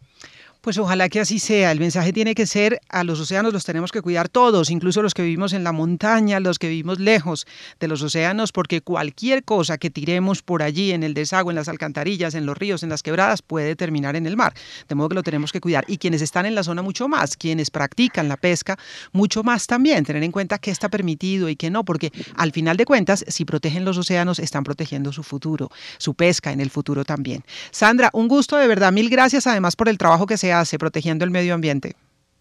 Pues 0.62 0.78
ojalá 0.78 1.10
que 1.10 1.20
así 1.20 1.40
sea. 1.40 1.72
El 1.72 1.80
mensaje 1.80 2.14
tiene 2.14 2.36
que 2.36 2.46
ser 2.46 2.80
a 2.88 3.04
los 3.04 3.20
océanos 3.20 3.52
los 3.52 3.66
tenemos 3.66 3.92
que 3.92 4.04
cuidar 4.04 4.30
todos, 4.30 4.70
incluso 4.70 5.02
los 5.02 5.16
que 5.16 5.24
vivimos 5.24 5.54
en 5.54 5.64
la 5.64 5.72
montaña, 5.72 6.40
los 6.40 6.60
que 6.60 6.70
vivimos 6.70 7.00
lejos 7.00 7.48
de 7.80 7.88
los 7.88 8.04
océanos, 8.04 8.52
porque 8.52 8.82
cualquier 8.82 9.44
cosa 9.44 9.80
que 9.80 9.90
tiremos 9.90 10.44
por 10.44 10.62
allí 10.62 10.92
en 10.92 11.02
el 11.02 11.16
desagüe, 11.16 11.52
en 11.52 11.56
las 11.56 11.68
alcantarillas, 11.68 12.36
en 12.36 12.46
los 12.46 12.56
ríos, 12.56 12.84
en 12.84 12.90
las 12.90 13.02
quebradas, 13.02 13.42
puede 13.42 13.76
terminar 13.76 14.16
en 14.16 14.28
el 14.28 14.38
mar. 14.38 14.54
De 14.88 14.94
modo 14.94 15.10
que 15.10 15.16
lo 15.16 15.24
tenemos 15.24 15.52
que 15.52 15.60
cuidar. 15.60 15.84
Y 15.88 15.98
quienes 15.98 16.22
están 16.22 16.46
en 16.46 16.54
la 16.54 16.62
zona 16.62 16.84
mucho 16.84 17.08
más, 17.08 17.38
quienes 17.38 17.72
practican 17.72 18.28
la 18.28 18.38
pesca, 18.38 18.78
mucho 19.14 19.42
más 19.42 19.66
también, 19.66 20.06
tener 20.06 20.22
en 20.22 20.32
cuenta 20.32 20.60
qué 20.60 20.70
está 20.70 20.90
permitido 20.90 21.50
y 21.50 21.56
qué 21.56 21.72
no, 21.72 21.84
porque 21.84 22.12
al 22.36 22.52
final 22.52 22.78
de 22.78 22.86
cuentas, 22.86 23.26
si 23.28 23.46
protegen 23.46 23.84
los 23.84 23.98
océanos, 23.98 24.38
están 24.38 24.64
protegiendo 24.64 25.12
su 25.12 25.24
futuro, 25.24 25.72
su 25.98 26.14
pesca 26.14 26.52
en 26.52 26.62
el 26.62 26.70
futuro 26.70 27.04
también. 27.04 27.44
Sandra, 27.72 28.12
un 28.14 28.28
gusto 28.28 28.58
de 28.58 28.68
verdad. 28.68 28.92
Mil 28.92 29.10
gracias 29.10 29.48
además 29.48 29.76
por 29.76 29.90
el 29.90 29.98
trabajo 29.98 30.28
que 30.28 30.38
se 30.38 30.51
hace 30.54 30.78
protegiendo 30.78 31.26
el 31.26 31.32
medio 31.32 31.54
ambiente? 31.54 31.96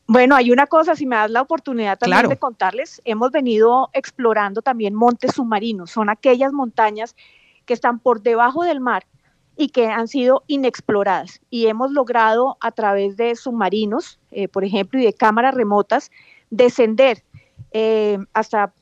Bueno, 0.07 0.35
hay 0.35 0.51
una 0.51 0.67
cosa, 0.67 0.97
si 0.97 1.07
me 1.07 1.17
das 1.17 1.31
la 1.31 1.41
oportunidad 1.41 1.99
también 1.99 2.29
de 2.29 2.37
contarles, 2.37 3.01
hemos 3.05 3.31
venido 3.31 3.91
explorando 3.93 4.61
también 4.61 4.93
montes 4.93 5.35
submarinos, 5.35 5.93
son 5.93 6.11
aquellas 6.11 6.53
montañas 6.53 7.15
que 7.65 7.75
están 7.75 8.01
por 8.01 8.21
debajo 8.21 8.65
del 8.65 8.81
mar 8.81 9.07
y 9.57 9.69
que 9.69 9.87
han 9.87 10.09
sido 10.09 10.43
inexploradas. 10.49 11.41
Y 11.51 11.67
hemos 11.67 11.93
logrado 11.93 12.57
a 12.61 12.73
través 12.73 13.17
de 13.17 13.37
submarinos, 13.37 14.19
eh, 14.33 14.49
por 14.49 14.65
ejemplo, 14.65 14.99
y 14.99 15.05
de 15.05 15.13
cámaras 15.13 15.55
remotas, 15.55 16.11
descender 16.51 17.23
eh, 17.71 18.19
hasta, 18.33 18.73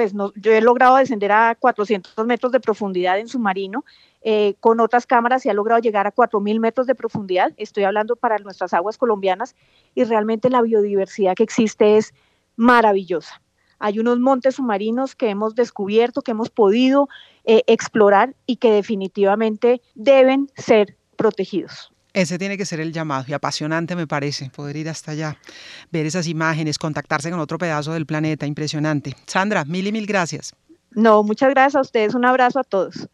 pues 0.00 0.14
yo 0.36 0.52
he 0.52 0.62
logrado 0.62 0.96
descender 0.96 1.30
a 1.30 1.54
400 1.54 2.24
metros 2.24 2.52
de 2.52 2.60
profundidad 2.60 3.18
en 3.18 3.28
submarino. 3.28 3.84
Eh, 4.22 4.54
con 4.60 4.80
otras 4.80 5.06
cámaras 5.06 5.42
se 5.42 5.50
ha 5.50 5.54
logrado 5.54 5.78
llegar 5.82 6.06
a 6.06 6.14
4.000 6.14 6.58
metros 6.58 6.86
de 6.86 6.94
profundidad. 6.94 7.52
Estoy 7.58 7.84
hablando 7.84 8.16
para 8.16 8.38
nuestras 8.38 8.72
aguas 8.72 8.96
colombianas 8.96 9.54
y 9.94 10.04
realmente 10.04 10.48
la 10.48 10.62
biodiversidad 10.62 11.34
que 11.34 11.42
existe 11.42 11.98
es 11.98 12.14
maravillosa. 12.56 13.42
Hay 13.78 13.98
unos 13.98 14.18
montes 14.20 14.54
submarinos 14.54 15.14
que 15.14 15.28
hemos 15.28 15.54
descubierto, 15.54 16.22
que 16.22 16.30
hemos 16.30 16.48
podido 16.48 17.10
eh, 17.44 17.62
explorar 17.66 18.34
y 18.46 18.56
que 18.56 18.72
definitivamente 18.72 19.82
deben 19.94 20.50
ser 20.56 20.96
protegidos. 21.16 21.92
Ese 22.12 22.38
tiene 22.38 22.56
que 22.56 22.66
ser 22.66 22.80
el 22.80 22.92
llamado 22.92 23.24
y 23.28 23.32
apasionante 23.32 23.94
me 23.94 24.06
parece, 24.06 24.50
poder 24.50 24.76
ir 24.76 24.88
hasta 24.88 25.12
allá, 25.12 25.36
ver 25.90 26.06
esas 26.06 26.26
imágenes, 26.26 26.78
contactarse 26.78 27.30
con 27.30 27.40
otro 27.40 27.58
pedazo 27.58 27.92
del 27.92 28.06
planeta, 28.06 28.46
impresionante. 28.46 29.14
Sandra, 29.26 29.64
mil 29.64 29.86
y 29.86 29.92
mil 29.92 30.06
gracias. 30.06 30.54
No, 30.92 31.22
muchas 31.22 31.50
gracias 31.50 31.76
a 31.76 31.80
ustedes, 31.82 32.14
un 32.14 32.24
abrazo 32.24 32.58
a 32.58 32.64
todos. 32.64 33.08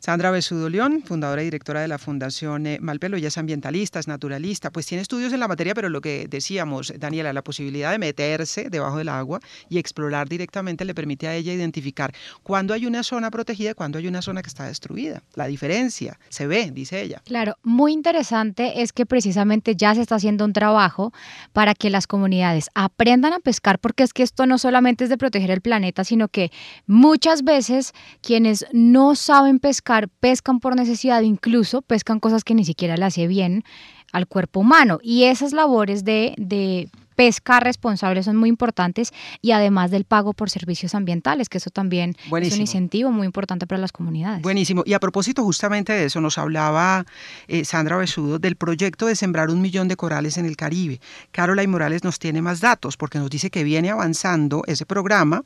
Sandra 0.00 0.30
Besudo 0.30 0.68
León, 0.68 1.02
fundadora 1.04 1.42
y 1.42 1.46
directora 1.46 1.80
de 1.80 1.88
la 1.88 1.98
Fundación 1.98 2.66
eh, 2.66 2.78
Malpelo, 2.80 3.16
ella 3.16 3.28
es 3.28 3.38
ambientalista, 3.38 3.98
es 3.98 4.08
naturalista, 4.08 4.70
pues 4.70 4.86
tiene 4.86 5.02
estudios 5.02 5.32
en 5.32 5.40
la 5.40 5.48
materia, 5.48 5.74
pero 5.74 5.88
lo 5.88 6.00
que 6.00 6.26
decíamos, 6.28 6.92
Daniela, 6.98 7.32
la 7.32 7.42
posibilidad 7.42 7.90
de 7.92 7.98
meterse 7.98 8.68
debajo 8.70 8.98
del 8.98 9.08
agua 9.08 9.40
y 9.68 9.78
explorar 9.78 10.28
directamente 10.28 10.84
le 10.84 10.94
permite 10.94 11.28
a 11.28 11.34
ella 11.34 11.52
identificar 11.52 12.12
cuándo 12.42 12.74
hay 12.74 12.86
una 12.86 13.02
zona 13.02 13.30
protegida 13.30 13.70
y 13.70 13.74
cuándo 13.74 13.98
hay 13.98 14.08
una 14.08 14.22
zona 14.22 14.42
que 14.42 14.48
está 14.48 14.66
destruida. 14.66 15.22
La 15.34 15.46
diferencia 15.46 16.18
se 16.28 16.46
ve, 16.46 16.70
dice 16.70 17.00
ella. 17.02 17.22
Claro, 17.24 17.56
muy 17.62 17.92
interesante 17.92 18.82
es 18.82 18.92
que 18.92 19.06
precisamente 19.06 19.76
ya 19.76 19.94
se 19.94 20.02
está 20.02 20.16
haciendo 20.16 20.44
un 20.44 20.52
trabajo 20.52 21.12
para 21.52 21.74
que 21.74 21.90
las 21.90 22.06
comunidades 22.06 22.70
aprendan 22.74 23.32
a 23.32 23.40
pescar, 23.40 23.78
porque 23.78 24.02
es 24.02 24.12
que 24.12 24.22
esto 24.22 24.46
no 24.46 24.58
solamente 24.58 25.04
es 25.04 25.10
de 25.10 25.18
proteger 25.18 25.50
el 25.50 25.60
planeta, 25.60 26.04
sino 26.04 26.28
que 26.28 26.50
muchas 26.86 27.44
veces 27.44 27.92
quienes 28.20 28.66
no 28.72 29.14
saben 29.14 29.58
pescar, 29.58 29.95
pescan 30.20 30.60
por 30.60 30.76
necesidad, 30.76 31.22
incluso 31.22 31.82
pescan 31.82 32.20
cosas 32.20 32.44
que 32.44 32.54
ni 32.54 32.64
siquiera 32.64 32.96
le 32.96 33.04
hace 33.04 33.26
bien 33.26 33.64
al 34.12 34.26
cuerpo 34.26 34.60
humano. 34.60 34.98
Y 35.02 35.24
esas 35.24 35.52
labores 35.52 36.04
de, 36.04 36.34
de 36.38 36.88
pesca 37.16 37.58
responsable 37.60 38.22
son 38.22 38.36
muy 38.36 38.48
importantes 38.48 39.12
y 39.42 39.52
además 39.52 39.90
del 39.90 40.04
pago 40.04 40.34
por 40.34 40.50
servicios 40.50 40.94
ambientales, 40.94 41.48
que 41.48 41.58
eso 41.58 41.70
también 41.70 42.14
es 42.40 42.54
un 42.54 42.60
incentivo 42.60 43.10
muy 43.10 43.26
importante 43.26 43.66
para 43.66 43.80
las 43.80 43.90
comunidades. 43.90 44.42
Buenísimo. 44.42 44.82
Y 44.86 44.92
a 44.92 45.00
propósito 45.00 45.42
justamente 45.42 45.92
de 45.92 46.04
eso, 46.04 46.20
nos 46.20 46.38
hablaba 46.38 47.06
eh, 47.48 47.64
Sandra 47.64 47.96
Besudo 47.96 48.38
del 48.38 48.56
proyecto 48.56 49.06
de 49.06 49.16
sembrar 49.16 49.50
un 49.50 49.60
millón 49.60 49.88
de 49.88 49.96
corales 49.96 50.36
en 50.36 50.46
el 50.46 50.56
Caribe. 50.56 51.00
Carola 51.32 51.62
y 51.62 51.66
Morales 51.66 52.04
nos 52.04 52.18
tiene 52.18 52.42
más 52.42 52.60
datos 52.60 52.96
porque 52.96 53.18
nos 53.18 53.30
dice 53.30 53.50
que 53.50 53.64
viene 53.64 53.90
avanzando 53.90 54.62
ese 54.66 54.86
programa 54.86 55.42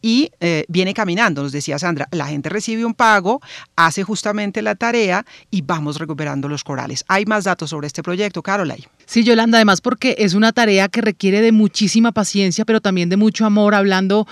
y 0.00 0.32
eh, 0.40 0.64
viene 0.68 0.94
caminando, 0.94 1.42
nos 1.42 1.52
decía 1.52 1.78
Sandra, 1.78 2.08
la 2.10 2.26
gente 2.26 2.48
recibe 2.48 2.84
un 2.84 2.94
pago, 2.94 3.40
hace 3.76 4.02
justamente 4.02 4.60
la 4.60 4.74
tarea 4.74 5.24
y 5.50 5.62
vamos 5.62 5.98
recuperando 5.98 6.48
los 6.48 6.64
corales. 6.64 7.04
Hay 7.06 7.24
más 7.24 7.44
datos 7.44 7.70
sobre 7.70 7.86
este 7.86 8.02
proyecto, 8.02 8.42
Caroline. 8.42 8.88
Sí, 9.06 9.24
Yolanda, 9.24 9.58
además 9.58 9.80
porque 9.80 10.14
es 10.18 10.34
una 10.34 10.52
tarea 10.52 10.88
que 10.88 11.00
requiere 11.00 11.40
de 11.40 11.52
muchísima 11.52 12.12
paciencia, 12.12 12.64
pero 12.64 12.80
también 12.80 13.08
de 13.08 13.16
mucho 13.16 13.44
amor, 13.44 13.74
hablando 13.74 14.26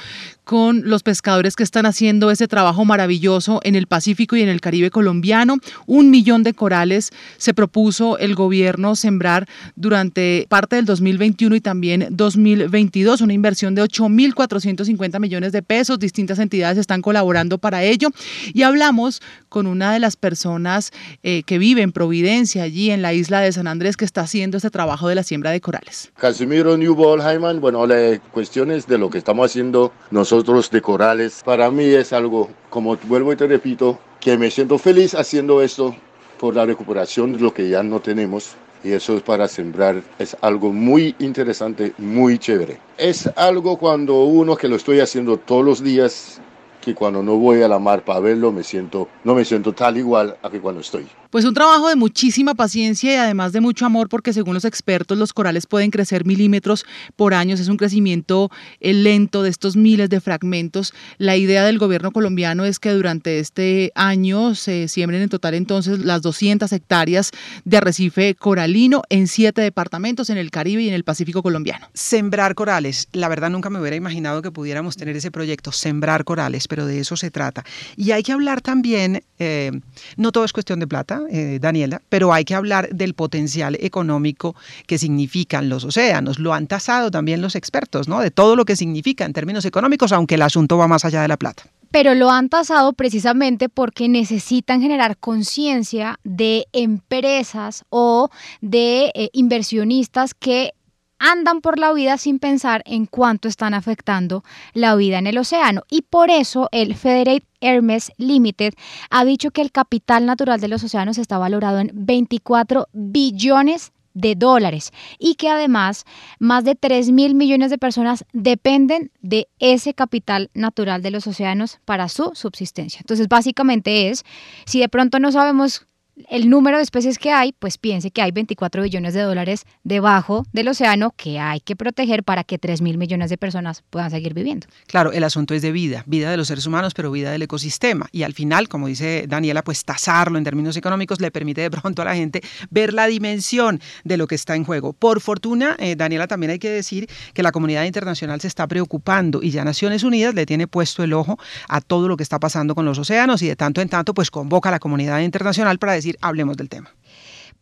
con 0.51 0.83
los 0.85 1.05
pescadores 1.05 1.55
que 1.55 1.63
están 1.63 1.87
haciendo 1.87 2.29
ese 2.29 2.49
trabajo 2.49 2.85
maravilloso 2.85 3.61
en 3.63 3.77
el 3.77 3.87
Pacífico 3.87 4.35
y 4.35 4.43
en 4.43 4.49
el 4.49 4.61
Caribe 4.61 4.91
colombiano. 4.91 5.59
Un 5.87 6.11
millón 6.11 6.43
de 6.43 6.55
corales 6.55 7.13
se 7.37 7.55
propuso 7.55 8.19
el 8.19 8.35
gobierno 8.35 8.97
sembrar 8.97 9.47
durante 9.77 10.47
parte 10.49 10.75
del 10.75 10.87
2021 10.87 11.55
y 11.55 11.61
también 11.61 12.09
2022, 12.11 13.21
una 13.21 13.33
inversión 13.33 13.77
de 13.77 13.85
8.450 13.85 15.21
millones 15.21 15.53
de 15.53 15.63
pesos. 15.63 16.01
Distintas 16.01 16.41
entidades 16.41 16.79
están 16.79 17.01
colaborando 17.01 17.59
para 17.59 17.85
ello. 17.85 18.09
Y 18.53 18.63
hablamos 18.63 19.23
con 19.49 19.69
una 19.69 19.93
de 19.93 20.01
las 20.01 20.17
personas 20.17 20.91
eh, 21.23 21.45
que 21.45 21.59
vive 21.59 21.83
en 21.83 21.93
Providencia, 21.93 22.65
allí 22.65 22.91
en 22.91 23.03
la 23.03 23.15
isla 23.15 23.41
de 23.41 23.53
San 23.53 23.69
Andrés, 23.69 23.97
que 23.97 24.05
está 24.05 24.23
haciendo 24.23 24.57
este 24.57 24.71
trabajo 24.71 25.07
de 25.07 25.15
la 25.15 25.23
siembra 25.23 25.53
de 25.53 25.61
corales. 25.61 26.11
Casimiro 26.19 26.77
Newball 26.77 27.21
Hyman, 27.21 27.61
bueno, 27.61 27.87
las 27.87 28.19
cuestiones 28.33 28.89
de 28.89 28.99
lo 28.99 29.11
que 29.11 29.19
estamos 29.19 29.49
haciendo 29.49 29.93
nosotros 30.11 30.40
nosotros 30.41 30.71
de 30.71 30.81
corales. 30.81 31.43
Para 31.45 31.71
mí 31.71 31.85
es 31.85 32.15
algo, 32.15 32.49
como 32.71 32.97
vuelvo 32.97 33.31
y 33.31 33.37
te 33.37 33.47
repito, 33.47 33.99
que 34.21 34.39
me 34.39 34.51
siento 34.51 34.79
feliz 34.79 35.15
haciendo 35.15 35.61
esto 35.61 35.95
por 36.39 36.57
la 36.57 36.65
recuperación 36.65 37.35
de 37.35 37.41
lo 37.41 37.53
que 37.53 37.69
ya 37.69 37.83
no 37.83 38.01
tenemos. 38.01 38.55
Y 38.83 38.93
eso 38.93 39.19
es 39.19 39.23
para 39.23 39.47
sembrar, 39.49 40.03
es 40.19 40.35
algo 40.41 40.73
muy 40.73 41.15
interesante, 41.19 41.93
muy 41.99 42.39
chévere. 42.39 42.79
Es 42.97 43.27
algo 43.37 43.77
cuando 43.77 44.25
uno 44.25 44.57
que 44.57 44.69
lo 44.69 44.77
estoy 44.77 45.01
haciendo 45.01 45.37
todos 45.37 45.63
los 45.63 45.85
días, 45.85 46.41
que 46.81 46.95
cuando 46.95 47.23
no 47.23 47.37
voy 47.37 47.61
a 47.61 47.69
la 47.69 47.79
mar 47.79 48.03
para 48.03 48.21
verlo 48.21 48.51
me 48.51 48.63
siento, 48.63 49.09
no 49.25 49.35
me 49.35 49.45
siento 49.45 49.75
tal 49.75 49.99
igual 49.99 50.39
a 50.43 50.49
que 50.49 50.63
cuando 50.63 50.81
estoy. 50.81 51.07
Pues 51.31 51.45
un 51.45 51.55
trabajo 51.55 51.89
de 51.89 51.95
muchísima 51.95 52.57
paciencia 52.57 53.13
y 53.13 53.17
además 53.17 53.53
de 53.53 53.61
mucho 53.61 53.87
amor 53.87 54.09
porque 54.09 54.33
según 54.33 54.55
los 54.55 54.65
expertos 54.65 55.17
los 55.17 55.33
corales 55.33 55.65
pueden 55.65 55.93
crecer 55.93 56.25
milímetros 56.25 56.85
por 57.15 57.35
año. 57.35 57.55
Es 57.55 57.69
un 57.69 57.77
crecimiento 57.77 58.51
eh, 58.81 58.93
lento 58.93 59.45
de 59.45 59.51
estos 59.51 59.77
miles 59.77 60.11
de 60.11 60.21
fragmentos. 60.21 60.93
La 61.19 61.37
idea 61.37 61.65
del 61.65 61.79
gobierno 61.79 62.11
colombiano 62.11 62.65
es 62.65 62.81
que 62.81 62.91
durante 62.91 63.39
este 63.39 63.93
año 63.95 64.57
se 64.57 64.89
siembren 64.89 65.23
en 65.23 65.29
total 65.29 65.55
entonces 65.55 66.01
las 66.01 66.21
200 66.23 66.73
hectáreas 66.73 67.31
de 67.65 67.77
arrecife 67.77 68.35
coralino 68.35 69.03
en 69.09 69.29
siete 69.29 69.63
departamentos 69.63 70.31
en 70.31 70.39
el 70.39 70.51
Caribe 70.51 70.83
y 70.83 70.89
en 70.89 70.95
el 70.95 71.05
Pacífico 71.05 71.45
colombiano. 71.45 71.87
Sembrar 71.95 72.57
corales. 72.57 73.07
La 73.13 73.29
verdad 73.29 73.51
nunca 73.51 73.71
me 73.71 73.79
hubiera 73.79 73.95
imaginado 73.95 74.43
que 74.43 74.51
pudiéramos 74.51 74.97
tener 74.97 75.15
ese 75.15 75.31
proyecto, 75.31 75.71
sembrar 75.71 76.25
corales, 76.25 76.67
pero 76.67 76.87
de 76.87 76.99
eso 76.99 77.17
se 77.17 77.31
trata. 77.31 77.65
Y 77.97 78.11
hay 78.11 78.25
que 78.25 78.33
hablar 78.33 78.63
también, 78.63 79.23
eh, 79.39 79.71
no 80.17 80.33
todo 80.33 80.45
es 80.45 80.53
cuestión 80.53 80.81
de 80.81 80.89
plata, 80.89 81.20
eh, 81.29 81.59
Daniela, 81.61 82.03
pero 82.09 82.33
hay 82.33 82.45
que 82.45 82.55
hablar 82.55 82.89
del 82.91 83.15
potencial 83.15 83.77
económico 83.81 84.55
que 84.87 84.99
significan 84.99 85.69
los 85.69 85.85
océanos. 85.85 86.39
Lo 86.39 86.55
han 86.55 86.67
tasado 86.67 87.11
también 87.11 87.43
los 87.43 87.55
expertos, 87.55 88.09
¿no? 88.09 88.21
De 88.21 88.31
todo 88.31 88.57
lo 88.57 88.65
que 88.65 88.77
significa 88.77 89.25
en 89.25 89.33
términos 89.33 89.65
económicos, 89.65 90.13
aunque 90.13 90.37
el 90.37 90.43
asunto 90.43 90.79
va 90.79 90.89
más 90.89 91.05
allá 91.05 91.23
de 91.23 91.29
la 91.29 91.37
plata 91.37 91.65
pero 91.91 92.15
lo 92.15 92.31
han 92.31 92.49
tasado 92.49 92.93
precisamente 92.93 93.69
porque 93.69 94.09
necesitan 94.09 94.81
generar 94.81 95.17
conciencia 95.17 96.21
de 96.25 96.67
empresas 96.73 97.85
o 97.91 98.31
de 98.61 99.11
eh, 99.15 99.31
inversionistas 99.33 100.35
que 100.35 100.73
andan 101.21 101.61
por 101.61 101.79
la 101.79 101.93
vida 101.93 102.19
sin 102.19 102.41
pensar 102.41 102.83
en 102.87 103.07
cuánto 103.07 103.47
están 103.47 103.75
afectando 103.75 104.43
la 104.73 104.97
vida 104.97 105.19
en 105.19 105.29
el 105.29 105.39
océano. 105.39 105.85
Y 105.89 106.03
por 106.03 106.31
eso 106.31 106.69
el 106.73 106.97
Federate 106.97 107.47
Hermes 107.61 108.11
Limited 108.17 108.75
ha 109.11 109.25
dicho 109.25 109.53
que 109.53 109.61
el 109.63 109.71
capital 109.71 110.27
natural 110.27 110.61
de 110.61 110.69
los 110.69 110.83
océanos 110.83 111.19
está 111.19 111.39
valorado 111.39 111.79
en 111.79 111.93
24 111.95 112.89
billones 112.93 113.93
de 114.15 114.35
dólares 114.35 114.93
y 115.19 115.37
que 115.37 115.49
además 115.49 116.05
más 116.39 116.65
de 116.65 116.75
3 116.75 117.13
mil 117.13 117.35
millones 117.35 117.71
de 117.71 117.79
personas 117.79 118.25
dependen 118.33 119.13
de 119.21 119.49
ese 119.61 119.95
capital 119.95 120.51
natural 120.55 121.03
de 121.03 121.13
los 121.13 121.27
océanos 121.27 121.79
para 121.85 122.09
su 122.09 122.33
subsistencia. 122.35 123.01
Entonces 123.01 123.29
básicamente 123.29 124.09
es, 124.09 124.25
si 124.67 124.81
de 124.81 124.89
pronto 124.89 125.21
no 125.21 125.31
sabemos 125.31 125.87
el 126.29 126.51
número 126.51 126.77
de 126.77 126.83
especies 126.83 127.19
que 127.19 127.33
hay, 127.33 127.53
pues 127.53 127.79
piense 127.79 128.11
que 128.11 128.23
hay 128.23 128.31
24 128.31 128.83
billones 128.83 129.15
de 129.15 129.23
dólares 129.23 129.65
debajo 129.85 130.45
del 130.53 130.69
océano 130.69 131.13
que 131.17 131.39
hay 131.39 131.61
que 131.61 131.77
proteger 131.77 132.25
para 132.25 132.45
que 132.45 132.59
3 132.59 132.83
mil 132.83 132.99
millones 132.99 133.31
de 133.31 133.37
personas 133.37 133.83
puedan 133.91 134.11
seguir 134.11 134.35
viviendo. 134.35 134.67
Claro, 134.87 135.13
el 135.13 135.25
asunto 135.25 135.55
es 135.55 135.63
de 135.63 135.73
vida, 135.73 136.05
vida 136.07 136.31
de 136.31 136.37
los 136.37 136.49
seres 136.49 136.67
humanos, 136.67 136.95
pero 136.95 137.11
vida 137.11 137.31
del 137.31 137.43
ecosistema. 137.43 138.09
Y 138.13 138.23
al 138.23 138.35
final, 138.35 138.69
como 138.69 138.87
dice 138.87 139.25
Daniela, 139.29 139.63
pues 139.63 139.85
tasarlo 139.85 140.39
en 140.39 140.45
términos 140.45 140.77
económicos 140.77 141.21
le 141.21 141.31
permite 141.31 141.61
de 141.61 141.71
pronto 141.71 142.03
a 142.03 142.05
la 142.05 142.15
gente 142.15 142.43
ver 142.71 142.93
la 142.93 143.07
dimensión 143.07 143.81
de 144.05 144.17
lo 144.17 144.27
que 144.27 144.35
está 144.35 144.57
en 144.57 144.65
juego. 144.65 144.93
Por 144.93 145.21
fortuna, 145.21 145.77
eh, 145.79 145.97
Daniela, 145.97 146.27
también 146.27 146.51
hay 146.51 146.59
que 146.59 146.71
decir 146.71 147.09
que 147.35 147.43
la 147.43 147.53
comunidad 147.53 147.85
internacional 147.85 148.41
se 148.41 148.49
está 148.49 148.67
preocupando 148.67 149.41
y 149.43 149.51
ya 149.51 149.65
Naciones 149.65 150.03
Unidas 150.03 150.35
le 150.35 150.47
tiene 150.47 150.67
puesto 150.67 151.03
el 151.03 151.13
ojo 151.13 151.39
a 151.69 151.81
todo 151.81 152.09
lo 152.09 152.17
que 152.17 152.23
está 152.23 152.39
pasando 152.39 152.75
con 152.75 152.85
los 152.85 152.99
océanos 152.99 153.43
y 153.43 153.49
de 153.49 153.57
tanto 153.57 153.81
en 153.81 153.89
tanto, 153.89 154.15
pues 154.15 154.31
convoca 154.31 154.69
a 154.69 154.73
la 154.73 154.79
comunidad 154.79 155.21
internacional 155.21 155.79
para 155.79 155.93
decir 155.93 156.10
hablemos 156.21 156.57
del 156.57 156.69
tema. 156.69 156.91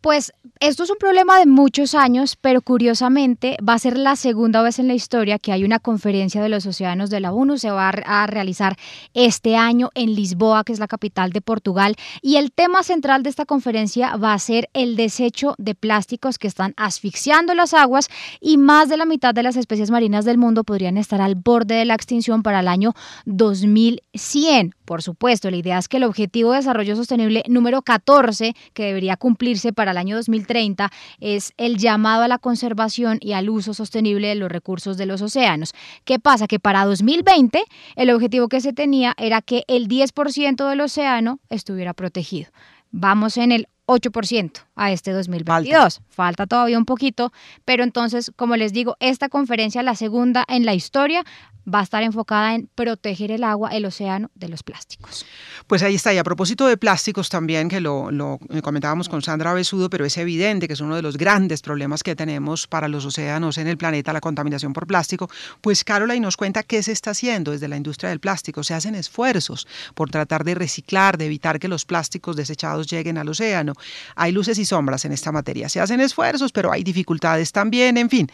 Pues 0.01 0.31
esto 0.61 0.83
es 0.83 0.89
un 0.89 0.97
problema 0.97 1.39
de 1.39 1.45
muchos 1.45 1.93
años, 1.93 2.37
pero 2.37 2.61
curiosamente 2.61 3.57
va 3.67 3.73
a 3.73 3.79
ser 3.79 3.97
la 3.97 4.15
segunda 4.15 4.61
vez 4.61 4.79
en 4.79 4.87
la 4.87 4.93
historia 4.93 5.39
que 5.39 5.51
hay 5.51 5.65
una 5.65 5.79
conferencia 5.79 6.41
de 6.41 6.47
los 6.47 6.65
océanos 6.65 7.09
de 7.09 7.19
la 7.19 7.33
ONU. 7.33 7.57
Se 7.57 7.69
va 7.69 7.89
a 7.89 8.27
realizar 8.27 8.77
este 9.13 9.57
año 9.57 9.89
en 9.95 10.15
Lisboa, 10.15 10.63
que 10.63 10.71
es 10.71 10.79
la 10.79 10.87
capital 10.87 11.31
de 11.31 11.41
Portugal. 11.41 11.95
Y 12.21 12.37
el 12.37 12.53
tema 12.53 12.83
central 12.83 13.23
de 13.23 13.29
esta 13.29 13.43
conferencia 13.43 14.15
va 14.15 14.33
a 14.33 14.39
ser 14.39 14.69
el 14.73 14.95
desecho 14.95 15.55
de 15.57 15.75
plásticos 15.75 16.37
que 16.37 16.47
están 16.47 16.73
asfixiando 16.77 17.53
las 17.53 17.73
aguas 17.73 18.07
y 18.39 18.57
más 18.57 18.87
de 18.87 18.95
la 18.95 19.05
mitad 19.05 19.33
de 19.33 19.43
las 19.43 19.57
especies 19.57 19.91
marinas 19.91 20.23
del 20.23 20.37
mundo 20.37 20.63
podrían 20.63 20.95
estar 20.95 21.19
al 21.19 21.35
borde 21.35 21.75
de 21.75 21.85
la 21.85 21.95
extinción 21.95 22.41
para 22.41 22.61
el 22.61 22.69
año 22.69 22.93
2100. 23.25 24.75
Por 24.89 25.03
supuesto, 25.03 25.51
la 25.51 25.57
idea 25.57 25.77
es 25.77 25.87
que 25.87 25.97
el 25.97 26.03
Objetivo 26.03 26.49
de 26.49 26.57
Desarrollo 26.57 26.95
Sostenible 26.95 27.43
número 27.47 27.83
14, 27.83 28.55
que 28.73 28.85
debería 28.85 29.17
cumplirse 29.17 29.71
para 29.71 29.91
el 29.91 29.97
año 29.97 30.15
2030, 30.15 30.89
es 31.19 31.53
el 31.57 31.77
llamado 31.77 32.23
a 32.23 32.27
la 32.27 32.39
conservación 32.39 33.19
y 33.21 33.33
al 33.33 33.51
uso 33.51 33.75
sostenible 33.75 34.29
de 34.29 34.33
los 34.33 34.51
recursos 34.51 34.97
de 34.97 35.05
los 35.05 35.21
océanos. 35.21 35.75
¿Qué 36.05 36.17
pasa? 36.17 36.47
Que 36.47 36.57
para 36.57 36.85
2020 36.85 37.63
el 37.97 38.09
objetivo 38.09 38.47
que 38.47 38.61
se 38.61 38.73
tenía 38.73 39.13
era 39.19 39.43
que 39.43 39.63
el 39.67 39.87
10% 39.87 40.67
del 40.67 40.81
océano 40.81 41.37
estuviera 41.51 41.93
protegido. 41.93 42.49
Vamos 42.89 43.37
en 43.37 43.51
el 43.51 43.67
8% 43.89 44.51
a 44.75 44.91
este 44.91 45.11
2022. 45.11 46.01
Falta. 46.09 46.45
todavía 46.45 46.77
un 46.77 46.85
poquito, 46.85 47.33
pero 47.65 47.83
entonces, 47.83 48.31
como 48.35 48.55
les 48.55 48.71
digo, 48.71 48.95
esta 48.99 49.29
conferencia, 49.29 49.81
la 49.81 49.95
segunda 49.95 50.45
en 50.47 50.65
la 50.65 50.75
historia, 50.75 51.25
va 51.73 51.79
a 51.79 51.83
estar 51.83 52.03
enfocada 52.03 52.55
en 52.55 52.69
proteger 52.73 53.31
el 53.31 53.43
agua, 53.43 53.69
el 53.69 53.85
océano 53.85 54.31
de 54.35 54.49
los 54.49 54.63
plásticos. 54.63 55.25
Pues 55.67 55.83
ahí 55.83 55.95
está. 55.95 56.13
Y 56.13 56.17
a 56.17 56.23
propósito 56.23 56.67
de 56.67 56.77
plásticos 56.77 57.29
también, 57.29 57.69
que 57.69 57.79
lo, 57.79 58.11
lo, 58.11 58.39
comentábamos 58.63 59.09
con 59.09 59.21
Sandra 59.21 59.53
Besudo, 59.53 59.89
pero 59.89 60.05
es 60.05 60.17
evidente 60.17 60.67
que 60.67 60.73
es 60.73 60.81
uno 60.81 60.95
de 60.95 61.01
los 61.01 61.17
grandes 61.17 61.61
problemas 61.61 62.03
que 62.03 62.15
tenemos 62.15 62.67
para 62.67 62.87
los 62.87 63.05
océanos 63.05 63.57
en 63.57 63.67
el 63.67 63.77
planeta, 63.77 64.13
la 64.13 64.21
contaminación 64.21 64.73
por 64.73 64.87
plástico. 64.87 65.29
Pues 65.61 65.83
Caroline 65.83 66.21
nos 66.21 66.37
cuenta 66.37 66.63
qué 66.63 66.81
se 66.81 66.91
está 66.91 67.11
haciendo 67.11 67.51
desde 67.51 67.67
la 67.67 67.77
industria 67.77 68.09
del 68.09 68.19
plástico. 68.19 68.63
Se 68.63 68.73
hacen 68.73 68.95
esfuerzos 68.95 69.67
por 69.93 70.09
tratar 70.09 70.43
de 70.43 70.55
reciclar, 70.55 71.17
de 71.17 71.25
evitar 71.25 71.59
que 71.59 71.67
los 71.67 71.85
plásticos 71.85 72.35
desechados 72.35 72.87
lleguen 72.87 73.17
al 73.17 73.29
océano. 73.29 73.73
Hay 74.15 74.31
luces 74.31 74.57
y 74.57 74.65
sombras 74.65 75.05
en 75.05 75.11
esta 75.11 75.31
materia. 75.31 75.69
Se 75.69 75.79
hacen 75.79 76.01
esfuerzos, 76.01 76.51
pero 76.51 76.71
hay 76.71 76.83
dificultades 76.83 77.51
también. 77.51 77.97
En 77.97 78.09
fin, 78.09 78.27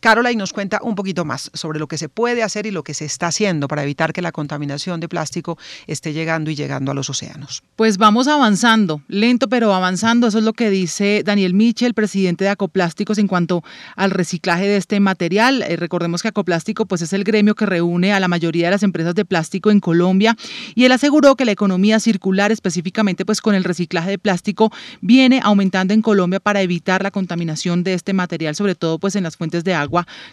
Caroline 0.00 0.36
nos 0.36 0.52
cuenta 0.52 0.78
un 0.82 0.94
poquito 0.94 1.24
más 1.24 1.50
sobre 1.54 1.80
lo 1.80 1.88
que 1.88 1.98
se 1.98 2.08
puede 2.08 2.44
hacer 2.44 2.66
y 2.66 2.70
lo 2.70 2.84
que 2.84 2.94
se 2.94 3.04
está 3.04 3.26
haciendo 3.26 3.66
para 3.66 3.82
evitar 3.82 4.12
que 4.12 4.22
la 4.22 4.30
contaminación 4.30 5.00
de 5.00 5.08
plástico 5.08 5.58
esté 5.88 6.12
llegando 6.12 6.52
y 6.52 6.54
llegando 6.54 6.92
a 6.92 6.94
los 6.94 7.10
océanos. 7.10 7.64
Pues 7.74 7.98
vamos 7.98 8.28
avanzando, 8.28 9.02
lento 9.08 9.48
pero 9.48 9.74
avanzando. 9.74 10.28
Eso 10.28 10.38
es 10.38 10.44
lo 10.44 10.52
que 10.52 10.70
dice 10.70 11.22
Daniel 11.24 11.52
Michel, 11.52 11.94
presidente 11.94 12.44
de 12.44 12.50
Acoplásticos, 12.50 13.18
en 13.18 13.26
cuanto 13.26 13.64
al 13.96 14.12
reciclaje 14.12 14.68
de 14.68 14.76
este 14.76 15.00
material. 15.00 15.62
Eh, 15.62 15.74
recordemos 15.74 16.22
que 16.22 16.28
Acoplástico 16.28 16.86
pues, 16.86 17.02
es 17.02 17.12
el 17.12 17.24
gremio 17.24 17.56
que 17.56 17.66
reúne 17.66 18.12
a 18.12 18.20
la 18.20 18.28
mayoría 18.28 18.68
de 18.68 18.72
las 18.72 18.84
empresas 18.84 19.16
de 19.16 19.24
plástico 19.24 19.72
en 19.72 19.80
Colombia 19.80 20.36
y 20.76 20.84
él 20.84 20.92
aseguró 20.92 21.34
que 21.34 21.44
la 21.44 21.52
economía 21.52 21.98
circular, 21.98 22.52
específicamente 22.52 23.24
pues, 23.24 23.40
con 23.40 23.56
el 23.56 23.64
reciclaje 23.64 24.10
de 24.10 24.18
plástico, 24.18 24.70
viene 25.00 25.40
aumentando 25.42 25.92
en 25.92 26.02
Colombia 26.02 26.38
para 26.38 26.62
evitar 26.62 27.02
la 27.02 27.10
contaminación 27.10 27.82
de 27.82 27.94
este 27.94 28.12
material, 28.12 28.54
sobre 28.54 28.76
todo 28.76 29.00
pues, 29.00 29.16
en 29.16 29.24
las 29.24 29.36
fuentes 29.36 29.64
de 29.64 29.74
agua 29.74 29.87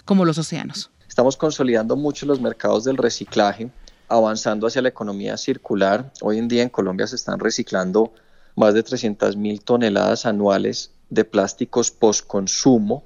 como 0.06 0.26
los 0.26 0.38
océanos. 0.38 0.92
Estamos 1.08 1.38
consolidando 1.38 1.96
mucho 1.96 2.26
los 2.26 2.42
mercados 2.42 2.84
del 2.84 2.98
reciclaje, 2.98 3.70
avanzando 4.08 4.68
hacia 4.68 4.82
la 4.82 4.90
economía 4.90 5.38
circular. 5.38 6.12
Hoy 6.22 6.38
en 6.38 6.48
día 6.48 6.64
en 6.64 6.70
Colombia 6.70 7.08
se 7.08 7.16
están 7.16 7.40
reciclando 7.40 8.14
más 8.56 8.74
de 8.74 8.84
300 8.84 9.36
mil 9.38 9.62
toneladas 9.62 10.26
anuales 10.26 10.92
de 11.10 11.24
plásticos 11.24 11.92
post-consumo 11.92 13.04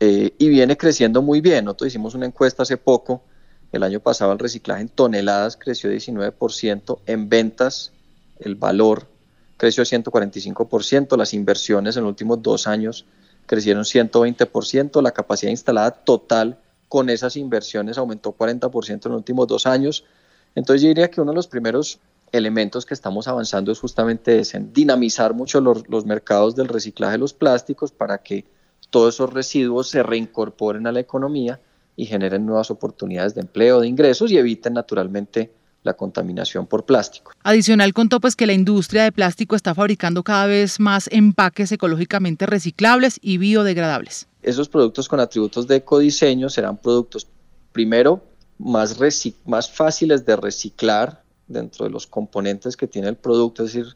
eh, 0.00 0.34
y 0.38 0.48
viene 0.48 0.76
creciendo 0.76 1.22
muy 1.22 1.40
bien. 1.40 1.64
Nosotros 1.66 1.88
hicimos 1.88 2.14
una 2.14 2.26
encuesta 2.26 2.62
hace 2.62 2.76
poco. 2.76 3.22
El 3.72 3.82
año 3.82 4.00
pasado 4.00 4.32
el 4.32 4.38
reciclaje 4.38 4.82
en 4.82 4.88
toneladas 4.88 5.56
creció 5.56 5.90
19%, 5.90 6.98
en 7.06 7.28
ventas 7.28 7.92
el 8.38 8.54
valor 8.54 9.08
creció 9.56 9.84
145%, 9.84 11.16
las 11.16 11.34
inversiones 11.34 11.96
en 11.96 12.02
los 12.02 12.10
últimos 12.10 12.42
dos 12.42 12.66
años 12.66 13.06
crecieron 13.46 13.84
120%, 13.84 15.02
la 15.02 15.12
capacidad 15.12 15.50
instalada 15.50 15.90
total 15.90 16.58
con 16.88 17.10
esas 17.10 17.36
inversiones 17.36 17.98
aumentó 17.98 18.36
40% 18.36 19.06
en 19.06 19.12
los 19.12 19.18
últimos 19.18 19.48
dos 19.48 19.66
años. 19.66 20.04
Entonces 20.54 20.82
yo 20.82 20.88
diría 20.88 21.10
que 21.10 21.20
uno 21.20 21.32
de 21.32 21.36
los 21.36 21.48
primeros 21.48 21.98
elementos 22.32 22.86
que 22.86 22.94
estamos 22.94 23.28
avanzando 23.28 23.72
es 23.72 23.78
justamente 23.78 24.38
ese, 24.38 24.56
en 24.56 24.72
dinamizar 24.72 25.34
mucho 25.34 25.60
los, 25.60 25.88
los 25.88 26.04
mercados 26.04 26.56
del 26.56 26.68
reciclaje 26.68 27.12
de 27.12 27.18
los 27.18 27.32
plásticos 27.32 27.92
para 27.92 28.18
que 28.18 28.44
todos 28.90 29.14
esos 29.14 29.32
residuos 29.32 29.88
se 29.88 30.02
reincorporen 30.02 30.86
a 30.86 30.92
la 30.92 31.00
economía 31.00 31.60
y 31.96 32.06
generen 32.06 32.46
nuevas 32.46 32.70
oportunidades 32.70 33.34
de 33.34 33.42
empleo, 33.42 33.80
de 33.80 33.88
ingresos 33.88 34.30
y 34.30 34.38
eviten 34.38 34.74
naturalmente 34.74 35.52
la 35.84 35.94
contaminación 35.94 36.66
por 36.66 36.84
plástico. 36.84 37.32
Adicional 37.44 37.92
contó 37.92 38.18
pues 38.18 38.34
que 38.34 38.46
la 38.46 38.52
industria 38.52 39.04
de 39.04 39.12
plástico 39.12 39.54
está 39.54 39.74
fabricando 39.74 40.24
cada 40.24 40.46
vez 40.46 40.80
más 40.80 41.08
empaques 41.12 41.70
ecológicamente 41.70 42.46
reciclables 42.46 43.20
y 43.22 43.38
biodegradables. 43.38 44.26
Esos 44.42 44.68
productos 44.68 45.08
con 45.08 45.20
atributos 45.20 45.68
de 45.68 45.76
ecodiseño 45.76 46.48
serán 46.48 46.78
productos 46.78 47.26
primero 47.72 48.24
más, 48.58 48.96
más 49.44 49.70
fáciles 49.70 50.24
de 50.26 50.36
reciclar 50.36 51.22
dentro 51.46 51.84
de 51.84 51.90
los 51.90 52.06
componentes 52.06 52.76
que 52.76 52.86
tiene 52.86 53.08
el 53.08 53.16
producto, 53.16 53.64
es 53.64 53.74
decir, 53.74 53.94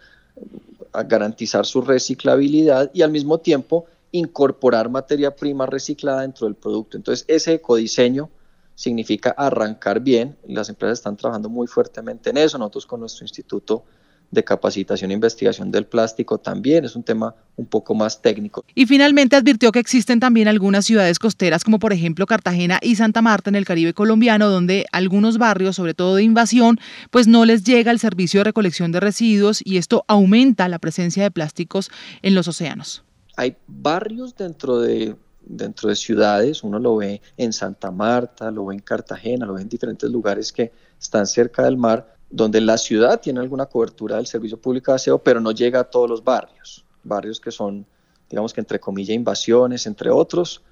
garantizar 1.07 1.65
su 1.65 1.81
reciclabilidad 1.81 2.91
y 2.93 3.03
al 3.03 3.11
mismo 3.11 3.39
tiempo 3.39 3.87
incorporar 4.13 4.91
materia 4.91 5.35
prima 5.35 5.67
reciclada 5.67 6.23
dentro 6.23 6.47
del 6.47 6.55
producto. 6.55 6.97
Entonces, 6.97 7.25
ese 7.29 7.55
ecodiseño 7.55 8.31
significa 8.79 9.35
arrancar 9.37 9.99
bien. 9.99 10.37
Las 10.47 10.69
empresas 10.69 11.01
están 11.01 11.17
trabajando 11.17 11.49
muy 11.49 11.67
fuertemente 11.67 12.31
en 12.31 12.37
eso. 12.37 12.59
Nosotros 12.59 12.87
con 12.87 13.01
nuestro 13.01 13.25
Instituto 13.25 13.85
de 14.31 14.45
Capacitación 14.45 15.11
e 15.11 15.15
Investigación 15.15 15.73
del 15.73 15.85
Plástico 15.85 16.39
también 16.39 16.85
es 16.85 16.95
un 16.95 17.03
tema 17.03 17.35
un 17.57 17.67
poco 17.67 17.97
más 17.97 18.23
técnico. 18.23 18.65
Y 18.77 18.87
finalmente 18.87 19.35
advirtió 19.35 19.73
que 19.73 19.81
existen 19.81 20.21
también 20.21 20.47
algunas 20.47 20.85
ciudades 20.85 21.19
costeras 21.19 21.65
como 21.65 21.81
por 21.81 21.93
ejemplo 21.93 22.25
Cartagena 22.27 22.79
y 22.81 22.95
Santa 22.95 23.21
Marta 23.21 23.51
en 23.51 23.57
el 23.57 23.65
Caribe 23.65 23.95
colombiano 23.95 24.49
donde 24.49 24.87
algunos 24.93 25.39
barrios, 25.39 25.75
sobre 25.75 25.95
todo 25.95 26.15
de 26.15 26.23
invasión, 26.23 26.79
pues 27.11 27.27
no 27.27 27.45
les 27.45 27.65
llega 27.65 27.91
el 27.91 27.99
servicio 27.99 28.39
de 28.39 28.45
recolección 28.45 28.93
de 28.93 29.01
residuos 29.01 29.61
y 29.65 29.79
esto 29.79 30.05
aumenta 30.07 30.69
la 30.69 30.79
presencia 30.79 31.25
de 31.25 31.33
plásticos 31.33 31.91
en 32.23 32.37
los 32.37 32.47
océanos. 32.47 33.03
Hay 33.37 33.57
barrios 33.67 34.37
dentro 34.37 34.79
de 34.79 35.17
dentro 35.49 35.89
de 35.89 35.97
ciudades, 35.97 36.63
uno 36.63 36.79
lo 36.79 36.97
ve 36.97 37.21
en 37.37 37.53
Santa 37.53 37.91
Marta, 37.91 38.51
lo 38.51 38.67
ve 38.67 38.75
en 38.75 38.81
Cartagena, 38.81 39.47
lo 39.47 39.55
ve 39.55 39.63
en 39.63 39.69
diferentes 39.69 40.11
lugares 40.11 40.53
que 40.53 40.71
están 41.01 41.27
cerca 41.27 41.65
del 41.65 41.77
mar, 41.77 42.15
donde 42.31 42.61
la 42.61 42.77
ciudad 42.77 43.21
tiene 43.21 43.41
alguna 43.41 43.67
cobertura 43.67 44.17
del 44.17 44.27
servicio 44.27 44.61
público 44.61 44.93
de 44.93 44.97
aseo, 44.97 45.19
pero 45.19 45.41
no 45.41 45.53
llega 45.53 45.81
a 45.81 45.85
todos 45.85 46.09
los 46.09 46.23
barrios, 46.23 46.85
barrios 47.03 47.41
que 47.41 47.51
son, 47.51 47.87
digamos 48.29 48.53
que 48.53 48.61
entre 48.61 48.79
comillas, 48.79 49.17
invasiones, 49.17 49.87
entre 49.87 50.11
otros, 50.11 50.63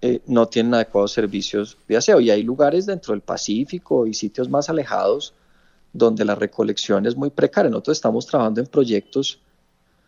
eh, 0.00 0.20
no 0.26 0.46
tienen 0.46 0.74
adecuados 0.74 1.12
servicios 1.12 1.76
de 1.88 1.96
aseo. 1.96 2.20
Y 2.20 2.30
hay 2.30 2.42
lugares 2.42 2.86
dentro 2.86 3.14
del 3.14 3.22
Pacífico 3.22 4.06
y 4.06 4.14
sitios 4.14 4.48
más 4.48 4.68
alejados 4.68 5.34
donde 5.92 6.24
la 6.24 6.34
recolección 6.34 7.06
es 7.06 7.16
muy 7.16 7.30
precaria. 7.30 7.70
Nosotros 7.70 7.96
estamos 7.96 8.26
trabajando 8.26 8.60
en 8.60 8.66
proyectos 8.66 9.40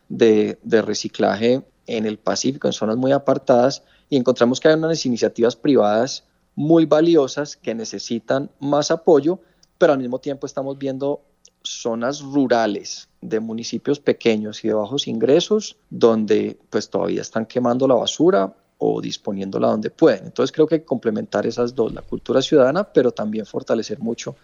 de, 0.09 0.59
de 0.63 0.83
reciclaje 0.83 1.63
en 1.87 2.07
el 2.07 2.19
Pacífico, 2.19 2.69
en 2.69 2.73
zonas 2.73 2.97
muy 2.97 3.13
apartadas, 3.13 3.83
y 4.11 4.17
encontramos 4.17 4.61
que 4.61 4.69
hay 4.69 4.75
unas 4.75 5.07
iniciativas 5.07 5.57
privadas 5.57 6.25
muy 6.57 6.85
valiosas 6.85 7.57
que 7.57 7.75
necesitan 7.75 8.51
más 8.59 8.91
apoyo, 8.91 9.39
pero 9.79 9.93
al 9.93 10.01
mismo 10.01 10.19
tiempo 10.19 10.47
estamos 10.47 10.77
viendo 10.77 11.23
zonas 11.63 12.21
rurales 12.21 13.09
de 13.21 13.39
municipios 13.39 14.01
pequeños 14.01 14.65
y 14.65 14.69
de 14.69 14.75
bajos 14.75 15.07
ingresos 15.07 15.77
donde 15.91 16.59
pues 16.71 16.91
todavía 16.91 17.23
están 17.23 17.47
quemando 17.47 17.87
la 17.87 17.95
basura 17.95 18.55
o 18.79 19.01
disponiéndola 19.01 19.69
donde 19.69 19.91
pueden. 19.91 20.27
Entonces 20.27 20.53
creo 20.53 20.67
que 20.67 20.85
complementar 20.85 21.47
esas 21.47 21.75
dos, 21.75 21.93
la 21.93 22.03
cultura 22.03 22.43
ciudadana, 22.43 22.85
pero 22.85 23.13
también 23.13 23.47
fortalecer 23.47 24.01
mucho 24.01 24.35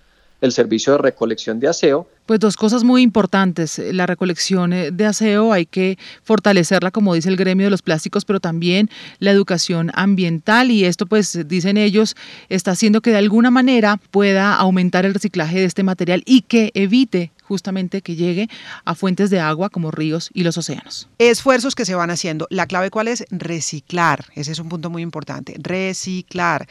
el 0.41 0.53
servicio 0.53 0.93
de 0.93 0.99
recolección 0.99 1.61
de 1.61 1.69
aseo. 1.69 2.09
Pues 2.27 2.41
dos 2.41 2.57
cosas 2.57 2.83
muy 2.83 3.03
importantes. 3.03 3.79
La 3.79 4.07
recolección 4.07 4.73
eh, 4.73 4.91
de 4.91 5.07
aseo 5.07 5.53
hay 5.53 5.65
que 5.65 5.97
fortalecerla, 6.25 6.91
como 6.91 7.15
dice 7.15 7.29
el 7.29 7.37
gremio 7.37 7.67
de 7.67 7.71
los 7.71 7.83
plásticos, 7.83 8.25
pero 8.25 8.41
también 8.41 8.91
la 9.19 9.31
educación 9.31 9.91
ambiental 9.95 10.71
y 10.71 10.85
esto, 10.85 11.07
pues, 11.07 11.47
dicen 11.47 11.77
ellos, 11.77 12.17
está 12.49 12.73
haciendo 12.73 13.01
que 13.01 13.11
de 13.11 13.19
alguna 13.19 13.51
manera 13.51 14.01
pueda 14.11 14.57
aumentar 14.57 15.07
el 15.07 15.15
reciclaje 15.15 15.61
de 15.61 15.65
este 15.65 15.85
material 15.85 16.23
y 16.27 16.43
que 16.43 16.73
evite 16.75 17.31
justamente 17.47 18.03
que 18.03 18.17
llegue 18.17 18.49
a 18.85 18.95
fuentes 18.95 19.31
de 19.31 19.39
agua 19.39 19.71
como 19.71 19.91
ríos 19.91 20.31
y 20.35 20.43
los 20.43 20.59
océanos. 20.59 21.09
Esfuerzos 21.19 21.75
que 21.75 21.85
se 21.85 21.95
van 21.95 22.11
haciendo. 22.11 22.47
La 22.51 22.67
clave 22.67 22.91
cuál 22.91 23.09
es? 23.09 23.25
Reciclar. 23.31 24.25
Ese 24.35 24.53
es 24.53 24.59
un 24.59 24.69
punto 24.69 24.91
muy 24.91 25.03
importante. 25.03 25.55
Reciclar 25.59 26.67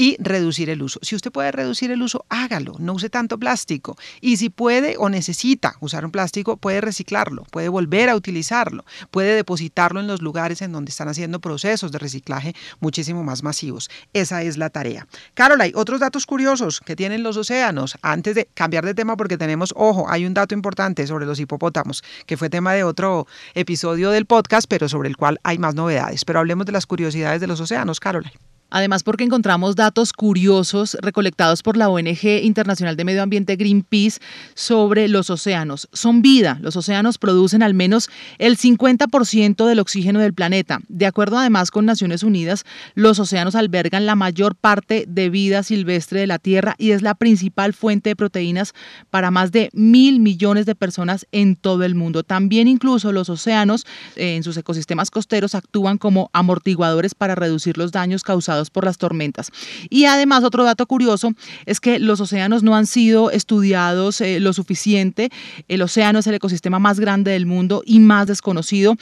y 0.00 0.16
reducir 0.18 0.70
el 0.70 0.82
uso. 0.82 0.98
Si 1.02 1.14
usted 1.14 1.30
puede 1.30 1.52
reducir 1.52 1.90
el 1.90 2.00
uso, 2.00 2.24
hágalo, 2.30 2.74
no 2.78 2.94
use 2.94 3.10
tanto 3.10 3.36
plástico. 3.36 3.98
Y 4.22 4.38
si 4.38 4.48
puede 4.48 4.96
o 4.96 5.10
necesita 5.10 5.74
usar 5.80 6.06
un 6.06 6.10
plástico, 6.10 6.56
puede 6.56 6.80
reciclarlo, 6.80 7.44
puede 7.50 7.68
volver 7.68 8.08
a 8.08 8.16
utilizarlo, 8.16 8.86
puede 9.10 9.34
depositarlo 9.34 10.00
en 10.00 10.06
los 10.06 10.22
lugares 10.22 10.62
en 10.62 10.72
donde 10.72 10.88
están 10.88 11.08
haciendo 11.08 11.38
procesos 11.40 11.92
de 11.92 11.98
reciclaje 11.98 12.54
muchísimo 12.80 13.24
más 13.24 13.42
masivos. 13.42 13.90
Esa 14.14 14.42
es 14.42 14.56
la 14.56 14.70
tarea. 14.70 15.06
Carol, 15.34 15.60
hay 15.60 15.72
otros 15.74 16.00
datos 16.00 16.24
curiosos 16.24 16.80
que 16.80 16.96
tienen 16.96 17.22
los 17.22 17.36
océanos. 17.36 17.98
Antes 18.00 18.34
de 18.36 18.48
cambiar 18.54 18.86
de 18.86 18.94
tema, 18.94 19.18
porque 19.18 19.36
tenemos, 19.36 19.74
ojo, 19.76 20.06
hay 20.08 20.24
un 20.24 20.32
dato 20.32 20.54
importante 20.54 21.06
sobre 21.06 21.26
los 21.26 21.38
hipopótamos, 21.40 22.02
que 22.24 22.38
fue 22.38 22.48
tema 22.48 22.72
de 22.72 22.84
otro 22.84 23.26
episodio 23.52 24.08
del 24.12 24.24
podcast, 24.24 24.66
pero 24.66 24.88
sobre 24.88 25.10
el 25.10 25.18
cual 25.18 25.38
hay 25.42 25.58
más 25.58 25.74
novedades. 25.74 26.24
Pero 26.24 26.38
hablemos 26.38 26.64
de 26.64 26.72
las 26.72 26.86
curiosidades 26.86 27.42
de 27.42 27.48
los 27.48 27.60
océanos, 27.60 28.00
Caroline. 28.00 28.32
Además, 28.70 29.02
porque 29.02 29.24
encontramos 29.24 29.76
datos 29.76 30.12
curiosos 30.12 30.96
recolectados 31.02 31.62
por 31.62 31.76
la 31.76 31.88
ONG 31.88 32.24
Internacional 32.42 32.96
de 32.96 33.04
Medio 33.04 33.22
Ambiente 33.22 33.56
Greenpeace 33.56 34.20
sobre 34.54 35.08
los 35.08 35.28
océanos. 35.28 35.88
Son 35.92 36.22
vida. 36.22 36.58
Los 36.62 36.76
océanos 36.76 37.18
producen 37.18 37.62
al 37.62 37.74
menos 37.74 38.08
el 38.38 38.56
50% 38.56 39.66
del 39.66 39.80
oxígeno 39.80 40.20
del 40.20 40.34
planeta. 40.34 40.80
De 40.88 41.06
acuerdo 41.06 41.38
además 41.38 41.70
con 41.70 41.84
Naciones 41.84 42.22
Unidas, 42.22 42.64
los 42.94 43.18
océanos 43.18 43.56
albergan 43.56 44.06
la 44.06 44.14
mayor 44.14 44.54
parte 44.54 45.04
de 45.08 45.30
vida 45.30 45.62
silvestre 45.62 46.20
de 46.20 46.26
la 46.26 46.38
Tierra 46.38 46.76
y 46.78 46.92
es 46.92 47.02
la 47.02 47.14
principal 47.14 47.74
fuente 47.74 48.10
de 48.10 48.16
proteínas 48.16 48.72
para 49.10 49.30
más 49.30 49.50
de 49.52 49.70
mil 49.72 50.20
millones 50.20 50.66
de 50.66 50.74
personas 50.74 51.26
en 51.32 51.56
todo 51.56 51.82
el 51.84 51.94
mundo. 51.94 52.22
También 52.22 52.68
incluso 52.68 53.12
los 53.12 53.28
océanos 53.28 53.86
eh, 54.16 54.36
en 54.36 54.42
sus 54.42 54.56
ecosistemas 54.56 55.10
costeros 55.10 55.54
actúan 55.54 55.98
como 55.98 56.30
amortiguadores 56.32 57.14
para 57.14 57.34
reducir 57.34 57.76
los 57.76 57.90
daños 57.90 58.22
causados 58.22 58.59
por 58.68 58.84
las 58.84 58.98
tormentas. 58.98 59.50
Y 59.88 60.04
además 60.04 60.44
otro 60.44 60.64
dato 60.64 60.84
curioso 60.84 61.32
es 61.64 61.80
que 61.80 61.98
los 61.98 62.20
océanos 62.20 62.62
no 62.62 62.76
han 62.76 62.86
sido 62.86 63.30
estudiados 63.30 64.20
eh, 64.20 64.40
lo 64.40 64.52
suficiente. 64.52 65.30
El 65.68 65.80
océano 65.80 66.18
es 66.18 66.26
el 66.26 66.34
ecosistema 66.34 66.78
más 66.78 67.00
grande 67.00 67.30
del 67.30 67.46
mundo 67.46 67.82
y 67.86 68.00
más 68.00 68.26
desconocido. 68.26 68.96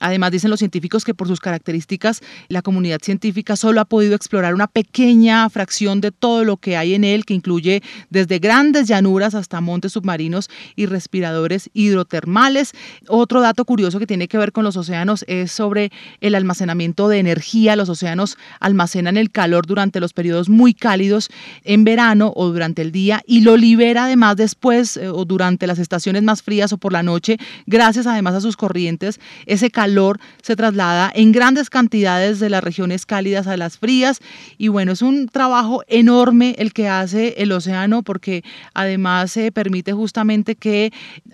Además 0.00 0.32
dicen 0.32 0.50
los 0.50 0.58
científicos 0.58 1.04
que 1.04 1.14
por 1.14 1.28
sus 1.28 1.40
características 1.40 2.22
la 2.48 2.62
comunidad 2.62 3.00
científica 3.02 3.56
solo 3.56 3.80
ha 3.80 3.84
podido 3.84 4.14
explorar 4.14 4.54
una 4.54 4.66
pequeña 4.66 5.48
fracción 5.50 6.00
de 6.00 6.10
todo 6.10 6.44
lo 6.44 6.56
que 6.56 6.76
hay 6.76 6.94
en 6.94 7.04
él, 7.04 7.24
que 7.24 7.34
incluye 7.34 7.82
desde 8.10 8.38
grandes 8.38 8.88
llanuras 8.88 9.34
hasta 9.34 9.60
montes 9.60 9.92
submarinos 9.92 10.48
y 10.76 10.86
respiradores 10.86 11.70
hidrotermales. 11.74 12.72
Otro 13.08 13.40
dato 13.40 13.64
curioso 13.64 13.98
que 13.98 14.06
tiene 14.06 14.28
que 14.28 14.38
ver 14.38 14.52
con 14.52 14.64
los 14.64 14.76
océanos 14.76 15.24
es 15.28 15.52
sobre 15.52 15.92
el 16.20 16.34
almacenamiento 16.34 17.08
de 17.08 17.18
energía. 17.18 17.76
Los 17.76 17.88
océanos 17.88 18.38
almacenan 18.60 19.03
el 19.06 19.30
calor 19.30 19.66
durante 19.66 20.00
los 20.00 20.12
periodos 20.12 20.48
muy 20.48 20.74
cálidos 20.74 21.28
en 21.64 21.84
verano 21.84 22.32
o 22.34 22.48
durante 22.48 22.82
el 22.82 22.92
día 22.92 23.22
y 23.26 23.40
lo 23.40 23.56
libera 23.56 24.04
además 24.04 24.36
después 24.36 24.96
eh, 24.96 25.08
o 25.08 25.24
durante 25.24 25.66
las 25.66 25.78
estaciones 25.78 26.22
más 26.22 26.42
frías 26.42 26.72
o 26.72 26.78
por 26.78 26.92
la 26.92 27.02
noche, 27.02 27.38
gracias 27.66 28.06
además 28.06 28.34
a 28.34 28.40
sus 28.40 28.56
corrientes. 28.56 29.20
Ese 29.46 29.70
calor 29.70 30.20
se 30.42 30.56
traslada 30.56 31.10
en 31.14 31.32
grandes 31.32 31.70
cantidades 31.70 32.40
de 32.40 32.50
las 32.50 32.64
regiones 32.64 33.06
cálidas 33.06 33.46
a 33.46 33.56
las 33.56 33.78
frías 33.78 34.20
y 34.58 34.68
bueno, 34.68 34.92
es 34.92 35.02
un 35.02 35.28
trabajo 35.28 35.82
enorme 35.88 36.54
el 36.58 36.72
que 36.72 36.88
hace 36.88 37.34
el 37.38 37.52
océano 37.52 38.02
porque 38.02 38.42
además 38.74 39.32
se 39.32 39.52
permite 39.52 39.92
justamente 39.92 40.56
que 40.56 40.92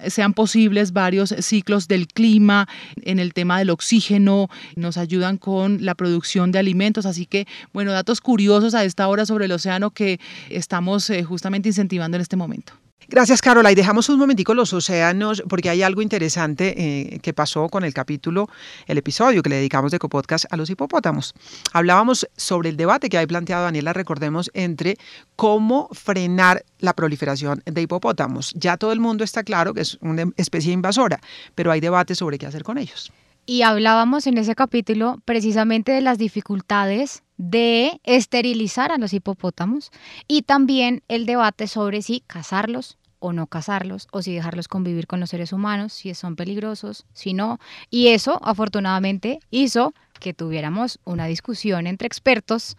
sean 0.09 0.35
posibles 0.35 0.92
varios 0.92 1.35
ciclos 1.40 1.88
del 1.88 2.06
clima 2.09 2.68
en 3.02 3.18
el 3.18 3.35
tema 3.35 3.59
del 3.59 3.70
oxígeno, 3.70 4.48
nos 4.76 4.96
ayudan 4.96 5.37
con 5.37 5.85
la 5.85 5.94
producción 5.94 6.52
de 6.52 6.59
alimentos, 6.59 7.06
así 7.06 7.26
que 7.26 7.46
bueno, 7.72 7.92
datos 7.92 8.20
curiosos 8.20 8.74
a 8.74 8.84
esta 8.84 9.08
hora 9.08 9.26
sobre 9.26 9.46
el 9.46 9.52
océano 9.52 9.90
que 9.90 10.20
estamos 10.48 11.08
eh, 11.10 11.22
justamente 11.22 11.68
incentivando 11.68 12.16
en 12.16 12.22
este 12.22 12.36
momento. 12.36 12.72
Gracias, 13.10 13.42
Carola. 13.42 13.72
Y 13.72 13.74
dejamos 13.74 14.08
un 14.08 14.20
momentico 14.20 14.54
los 14.54 14.72
océanos, 14.72 15.42
porque 15.48 15.68
hay 15.68 15.82
algo 15.82 16.00
interesante 16.00 16.74
eh, 16.76 17.18
que 17.18 17.32
pasó 17.32 17.68
con 17.68 17.82
el 17.82 17.92
capítulo, 17.92 18.48
el 18.86 18.98
episodio 18.98 19.42
que 19.42 19.50
le 19.50 19.56
dedicamos 19.56 19.90
de 19.90 19.96
Ecopodcast 19.96 20.44
a 20.48 20.56
los 20.56 20.70
hipopótamos. 20.70 21.34
Hablábamos 21.72 22.28
sobre 22.36 22.68
el 22.68 22.76
debate 22.76 23.08
que 23.08 23.18
hay 23.18 23.26
planteado, 23.26 23.64
Daniela, 23.64 23.92
recordemos, 23.92 24.48
entre 24.54 24.96
cómo 25.34 25.88
frenar 25.90 26.64
la 26.78 26.94
proliferación 26.94 27.64
de 27.64 27.82
hipopótamos. 27.82 28.52
Ya 28.54 28.76
todo 28.76 28.92
el 28.92 29.00
mundo 29.00 29.24
está 29.24 29.42
claro 29.42 29.74
que 29.74 29.80
es 29.80 29.98
una 30.00 30.26
especie 30.36 30.72
invasora, 30.72 31.20
pero 31.56 31.72
hay 31.72 31.80
debate 31.80 32.14
sobre 32.14 32.38
qué 32.38 32.46
hacer 32.46 32.62
con 32.62 32.78
ellos. 32.78 33.10
Y 33.44 33.62
hablábamos 33.62 34.28
en 34.28 34.38
ese 34.38 34.54
capítulo 34.54 35.20
precisamente 35.24 35.90
de 35.90 36.00
las 36.00 36.18
dificultades 36.18 37.24
de 37.40 38.03
esterilizar 38.05 38.92
a 38.92 38.98
los 38.98 39.14
hipopótamos 39.14 39.90
y 40.29 40.42
también 40.42 41.03
el 41.09 41.24
debate 41.24 41.68
sobre 41.68 42.03
si 42.03 42.20
cazarlos 42.20 42.98
o 43.18 43.33
no 43.33 43.46
cazarlos, 43.46 44.09
o 44.12 44.20
si 44.20 44.35
dejarlos 44.35 44.68
convivir 44.68 45.07
con 45.07 45.20
los 45.20 45.31
seres 45.31 45.53
humanos, 45.53 45.94
si 45.94 46.14
son 46.14 46.37
peligrosos, 46.37 47.07
si 47.14 47.33
no. 47.33 47.59
Y 47.90 48.09
eso, 48.09 48.40
afortunadamente, 48.42 49.40
hizo 49.50 49.94
que 50.20 50.35
tuviéramos 50.35 51.00
una 51.05 51.26
discusión 51.26 51.87
entre 51.87 52.07
expertos 52.07 52.76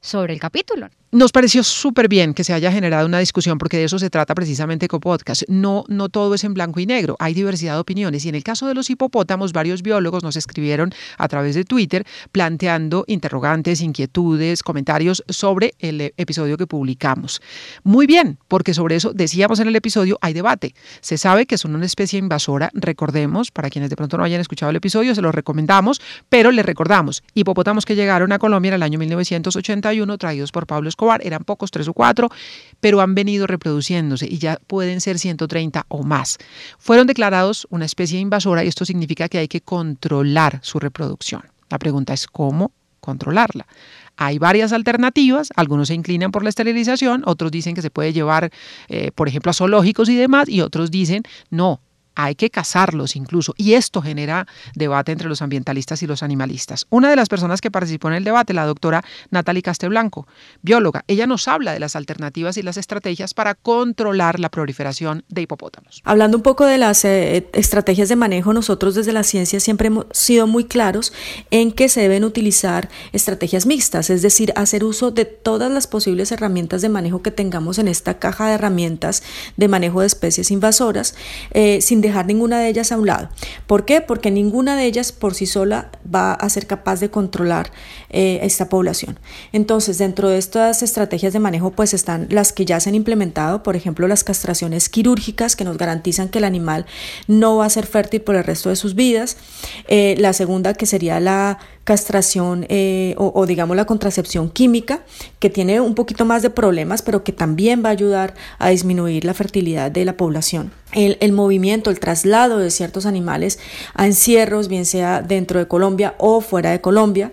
sobre 0.00 0.32
el 0.32 0.40
capítulo. 0.40 0.88
Nos 1.12 1.32
pareció 1.32 1.64
súper 1.64 2.06
bien 2.06 2.34
que 2.34 2.44
se 2.44 2.52
haya 2.52 2.70
generado 2.70 3.04
una 3.04 3.18
discusión 3.18 3.58
porque 3.58 3.76
de 3.76 3.82
eso 3.82 3.98
se 3.98 4.10
trata 4.10 4.32
precisamente 4.32 4.86
con 4.86 5.00
podcast. 5.00 5.42
No, 5.48 5.82
no 5.88 6.08
todo 6.08 6.34
es 6.36 6.44
en 6.44 6.54
blanco 6.54 6.78
y 6.78 6.86
negro, 6.86 7.16
hay 7.18 7.34
diversidad 7.34 7.74
de 7.74 7.80
opiniones 7.80 8.24
y 8.24 8.28
en 8.28 8.36
el 8.36 8.44
caso 8.44 8.68
de 8.68 8.74
los 8.74 8.90
hipopótamos 8.90 9.52
varios 9.52 9.82
biólogos 9.82 10.22
nos 10.22 10.36
escribieron 10.36 10.92
a 11.18 11.26
través 11.26 11.56
de 11.56 11.64
Twitter 11.64 12.06
planteando 12.30 13.02
interrogantes, 13.08 13.80
inquietudes, 13.80 14.62
comentarios 14.62 15.24
sobre 15.28 15.74
el 15.80 16.14
episodio 16.16 16.56
que 16.56 16.68
publicamos. 16.68 17.42
Muy 17.82 18.06
bien, 18.06 18.38
porque 18.46 18.72
sobre 18.72 18.94
eso 18.94 19.12
decíamos 19.12 19.58
en 19.58 19.66
el 19.66 19.74
episodio 19.74 20.16
hay 20.20 20.32
debate. 20.32 20.76
Se 21.00 21.18
sabe 21.18 21.46
que 21.46 21.58
son 21.58 21.74
una 21.74 21.86
especie 21.86 22.20
invasora, 22.20 22.70
recordemos, 22.72 23.50
para 23.50 23.68
quienes 23.68 23.90
de 23.90 23.96
pronto 23.96 24.16
no 24.16 24.22
hayan 24.22 24.40
escuchado 24.40 24.70
el 24.70 24.76
episodio, 24.76 25.16
se 25.16 25.22
lo 25.22 25.32
recomendamos, 25.32 26.00
pero 26.28 26.52
les 26.52 26.64
recordamos, 26.64 27.24
hipopótamos 27.34 27.84
que 27.84 27.96
llegaron 27.96 28.30
a 28.30 28.38
Colombia 28.38 28.68
en 28.68 28.74
el 28.74 28.82
año 28.84 29.00
1981 29.00 30.16
traídos 30.16 30.52
por 30.52 30.68
Pablo 30.68 30.88
Eran 31.22 31.44
pocos, 31.44 31.70
tres 31.70 31.88
o 31.88 31.92
cuatro, 31.92 32.28
pero 32.80 33.00
han 33.00 33.14
venido 33.14 33.46
reproduciéndose 33.46 34.26
y 34.26 34.38
ya 34.38 34.58
pueden 34.66 35.00
ser 35.00 35.18
130 35.18 35.86
o 35.88 36.02
más. 36.02 36.38
Fueron 36.78 37.06
declarados 37.06 37.66
una 37.70 37.84
especie 37.84 38.20
invasora 38.20 38.64
y 38.64 38.68
esto 38.68 38.84
significa 38.84 39.28
que 39.28 39.38
hay 39.38 39.48
que 39.48 39.60
controlar 39.60 40.60
su 40.62 40.78
reproducción. 40.78 41.42
La 41.68 41.78
pregunta 41.78 42.12
es 42.12 42.26
cómo 42.26 42.72
controlarla. 43.00 43.66
Hay 44.16 44.38
varias 44.38 44.72
alternativas, 44.72 45.48
algunos 45.56 45.88
se 45.88 45.94
inclinan 45.94 46.30
por 46.30 46.42
la 46.42 46.50
esterilización, 46.50 47.22
otros 47.24 47.50
dicen 47.50 47.74
que 47.74 47.80
se 47.80 47.90
puede 47.90 48.12
llevar, 48.12 48.50
eh, 48.88 49.12
por 49.14 49.28
ejemplo, 49.28 49.50
a 49.50 49.54
zoológicos 49.54 50.10
y 50.10 50.16
demás, 50.16 50.48
y 50.48 50.60
otros 50.60 50.90
dicen, 50.90 51.22
no, 51.48 51.80
hay 52.14 52.34
que 52.34 52.50
cazarlos 52.50 53.16
incluso. 53.16 53.54
Y 53.56 53.74
esto 53.74 54.02
genera 54.02 54.46
debate 54.74 55.12
entre 55.12 55.28
los 55.28 55.42
ambientalistas 55.42 56.02
y 56.02 56.06
los 56.06 56.22
animalistas. 56.22 56.86
Una 56.90 57.10
de 57.10 57.16
las 57.16 57.28
personas 57.28 57.60
que 57.60 57.70
participó 57.70 58.08
en 58.08 58.14
el 58.14 58.24
debate, 58.24 58.54
la 58.54 58.66
doctora 58.66 59.02
Natalie 59.30 59.62
Casteblanco, 59.62 60.26
bióloga, 60.62 61.04
ella 61.08 61.26
nos 61.26 61.48
habla 61.48 61.72
de 61.72 61.80
las 61.80 61.96
alternativas 61.96 62.56
y 62.56 62.62
las 62.62 62.76
estrategias 62.76 63.34
para 63.34 63.54
controlar 63.54 64.40
la 64.40 64.50
proliferación 64.50 65.24
de 65.28 65.42
hipopótamos. 65.42 66.00
Hablando 66.04 66.36
un 66.36 66.42
poco 66.42 66.66
de 66.66 66.78
las 66.78 67.04
eh, 67.04 67.48
estrategias 67.52 68.08
de 68.08 68.16
manejo, 68.16 68.52
nosotros 68.52 68.94
desde 68.94 69.12
la 69.12 69.22
ciencia 69.22 69.60
siempre 69.60 69.88
hemos 69.88 70.06
sido 70.12 70.46
muy 70.46 70.64
claros 70.64 71.12
en 71.50 71.72
que 71.72 71.88
se 71.88 72.00
deben 72.00 72.24
utilizar 72.24 72.88
estrategias 73.12 73.66
mixtas, 73.66 74.10
es 74.10 74.22
decir, 74.22 74.52
hacer 74.56 74.84
uso 74.84 75.10
de 75.10 75.24
todas 75.24 75.70
las 75.70 75.86
posibles 75.86 76.32
herramientas 76.32 76.82
de 76.82 76.88
manejo 76.88 77.22
que 77.22 77.30
tengamos 77.30 77.78
en 77.78 77.88
esta 77.88 78.18
caja 78.18 78.48
de 78.48 78.54
herramientas 78.54 79.22
de 79.56 79.68
manejo 79.68 80.00
de 80.00 80.06
especies 80.06 80.50
invasoras, 80.50 81.14
eh, 81.52 81.80
sin 81.80 81.99
dejar 82.00 82.26
ninguna 82.26 82.58
de 82.60 82.68
ellas 82.68 82.92
a 82.92 82.96
un 82.96 83.06
lado. 83.06 83.28
¿Por 83.66 83.84
qué? 83.84 84.00
Porque 84.00 84.30
ninguna 84.30 84.76
de 84.76 84.84
ellas 84.84 85.12
por 85.12 85.34
sí 85.34 85.46
sola 85.46 85.90
va 86.12 86.32
a 86.32 86.48
ser 86.48 86.66
capaz 86.66 87.00
de 87.00 87.10
controlar 87.10 87.72
eh, 88.10 88.40
esta 88.42 88.68
población. 88.68 89.18
Entonces, 89.52 89.98
dentro 89.98 90.28
de 90.28 90.38
estas 90.38 90.82
estrategias 90.82 91.32
de 91.32 91.38
manejo, 91.38 91.70
pues 91.70 91.94
están 91.94 92.26
las 92.30 92.52
que 92.52 92.64
ya 92.64 92.80
se 92.80 92.88
han 92.88 92.94
implementado, 92.94 93.62
por 93.62 93.76
ejemplo, 93.76 94.08
las 94.08 94.24
castraciones 94.24 94.88
quirúrgicas 94.88 95.56
que 95.56 95.64
nos 95.64 95.78
garantizan 95.78 96.28
que 96.28 96.38
el 96.38 96.44
animal 96.44 96.86
no 97.26 97.56
va 97.56 97.66
a 97.66 97.70
ser 97.70 97.86
fértil 97.86 98.22
por 98.22 98.36
el 98.36 98.44
resto 98.44 98.68
de 98.68 98.76
sus 98.76 98.94
vidas. 98.94 99.36
Eh, 99.88 100.16
la 100.18 100.32
segunda, 100.32 100.74
que 100.74 100.86
sería 100.86 101.20
la 101.20 101.58
castración 101.84 102.66
eh, 102.68 103.14
o, 103.16 103.46
digamos 103.46 103.76
la 103.76 103.84
contracepción 103.84 104.50
química, 104.50 105.02
que 105.38 105.50
tiene 105.50 105.80
un 105.80 105.94
poquito 105.94 106.24
más 106.24 106.42
de 106.42 106.50
problemas, 106.50 107.02
pero 107.02 107.24
que 107.24 107.32
también 107.32 107.82
va 107.84 107.88
a 107.88 107.92
ayudar 107.92 108.34
a 108.58 108.70
disminuir 108.70 109.24
la 109.24 109.34
fertilidad 109.34 109.90
de 109.90 110.04
la 110.04 110.16
población. 110.16 110.72
El, 110.92 111.16
el, 111.20 111.32
movimiento, 111.32 111.90
el 111.90 112.00
traslado 112.00 112.58
de 112.58 112.70
ciertos 112.70 113.06
animales 113.06 113.58
a 113.94 114.06
encierros, 114.06 114.68
bien 114.68 114.84
sea 114.84 115.22
dentro 115.22 115.58
de 115.58 115.68
Colombia 115.68 116.14
o 116.18 116.40
fuera 116.40 116.70
de 116.70 116.80
Colombia. 116.80 117.32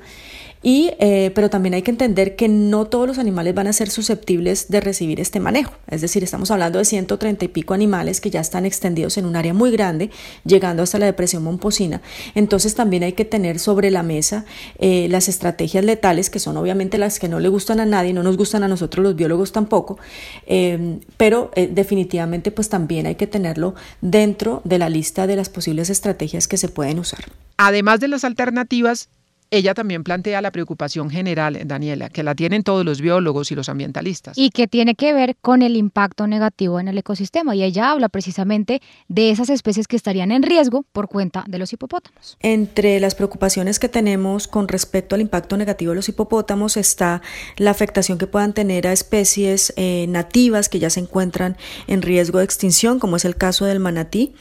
Y, 0.63 0.91
eh, 0.99 1.31
pero 1.35 1.49
también 1.49 1.75
hay 1.75 1.81
que 1.81 1.91
entender 1.91 2.35
que 2.35 2.47
no 2.47 2.85
todos 2.85 3.07
los 3.07 3.19
animales 3.19 3.53
van 3.53 3.67
a 3.67 3.73
ser 3.73 3.89
susceptibles 3.89 4.69
de 4.69 4.81
recibir 4.81 5.19
este 5.19 5.39
manejo. 5.39 5.73
Es 5.87 6.01
decir, 6.01 6.23
estamos 6.23 6.51
hablando 6.51 6.79
de 6.79 6.85
130 6.85 7.45
y 7.45 7.47
pico 7.47 7.73
animales 7.73 8.21
que 8.21 8.29
ya 8.29 8.41
están 8.41 8.65
extendidos 8.65 9.17
en 9.17 9.25
un 9.25 9.35
área 9.35 9.53
muy 9.53 9.71
grande, 9.71 10.09
llegando 10.45 10.83
hasta 10.83 10.99
la 10.99 11.05
depresión 11.05 11.43
momposina. 11.43 12.01
Entonces 12.35 12.75
también 12.75 13.03
hay 13.03 13.13
que 13.13 13.25
tener 13.25 13.59
sobre 13.59 13.91
la 13.91 14.03
mesa 14.03 14.45
eh, 14.79 15.07
las 15.09 15.29
estrategias 15.29 15.83
letales, 15.85 16.29
que 16.29 16.39
son 16.39 16.57
obviamente 16.57 16.97
las 16.97 17.19
que 17.19 17.27
no 17.27 17.39
le 17.39 17.49
gustan 17.49 17.79
a 17.79 17.85
nadie, 17.85 18.13
no 18.13 18.23
nos 18.23 18.37
gustan 18.37 18.63
a 18.63 18.67
nosotros 18.67 19.03
los 19.03 19.15
biólogos 19.15 19.51
tampoco, 19.51 19.99
eh, 20.45 20.99
pero 21.17 21.51
definitivamente 21.55 22.51
pues 22.51 22.69
también 22.69 23.05
hay 23.05 23.15
que 23.15 23.27
tenerlo 23.27 23.75
dentro 24.01 24.61
de 24.63 24.79
la 24.79 24.89
lista 24.89 25.27
de 25.27 25.35
las 25.35 25.49
posibles 25.49 25.89
estrategias 25.89 26.47
que 26.47 26.57
se 26.57 26.67
pueden 26.67 26.99
usar. 26.99 27.25
Además 27.57 27.99
de 27.99 28.07
las 28.07 28.23
alternativas, 28.23 29.09
ella 29.51 29.73
también 29.73 30.03
plantea 30.03 30.41
la 30.41 30.51
preocupación 30.51 31.09
general, 31.09 31.59
Daniela, 31.65 32.09
que 32.09 32.23
la 32.23 32.35
tienen 32.35 32.63
todos 32.63 32.85
los 32.85 33.01
biólogos 33.01 33.51
y 33.51 33.55
los 33.55 33.69
ambientalistas. 33.69 34.37
Y 34.37 34.49
que 34.49 34.67
tiene 34.67 34.95
que 34.95 35.13
ver 35.13 35.35
con 35.41 35.61
el 35.61 35.75
impacto 35.77 36.27
negativo 36.27 36.79
en 36.79 36.87
el 36.87 36.97
ecosistema. 36.97 37.55
Y 37.55 37.63
ella 37.63 37.91
habla 37.91 38.09
precisamente 38.09 38.81
de 39.07 39.31
esas 39.31 39.49
especies 39.49 39.87
que 39.87 39.95
estarían 39.95 40.31
en 40.31 40.43
riesgo 40.43 40.83
por 40.91 41.07
cuenta 41.07 41.45
de 41.47 41.59
los 41.59 41.71
hipopótamos. 41.71 42.37
Entre 42.41 42.99
las 42.99 43.15
preocupaciones 43.15 43.79
que 43.79 43.89
tenemos 43.89 44.47
con 44.47 44.67
respecto 44.67 45.15
al 45.15 45.21
impacto 45.21 45.57
negativo 45.57 45.91
de 45.91 45.97
los 45.97 46.09
hipopótamos 46.09 46.77
está 46.77 47.21
la 47.57 47.71
afectación 47.71 48.17
que 48.17 48.27
puedan 48.27 48.53
tener 48.53 48.87
a 48.87 48.91
especies 48.91 49.73
eh, 49.77 50.05
nativas 50.09 50.69
que 50.69 50.79
ya 50.79 50.89
se 50.89 50.99
encuentran 50.99 51.57
en 51.87 52.01
riesgo 52.01 52.39
de 52.39 52.45
extinción, 52.45 52.99
como 52.99 53.15
es 53.15 53.25
el 53.25 53.35
caso 53.35 53.65
del 53.65 53.79
manatí, 53.79 54.33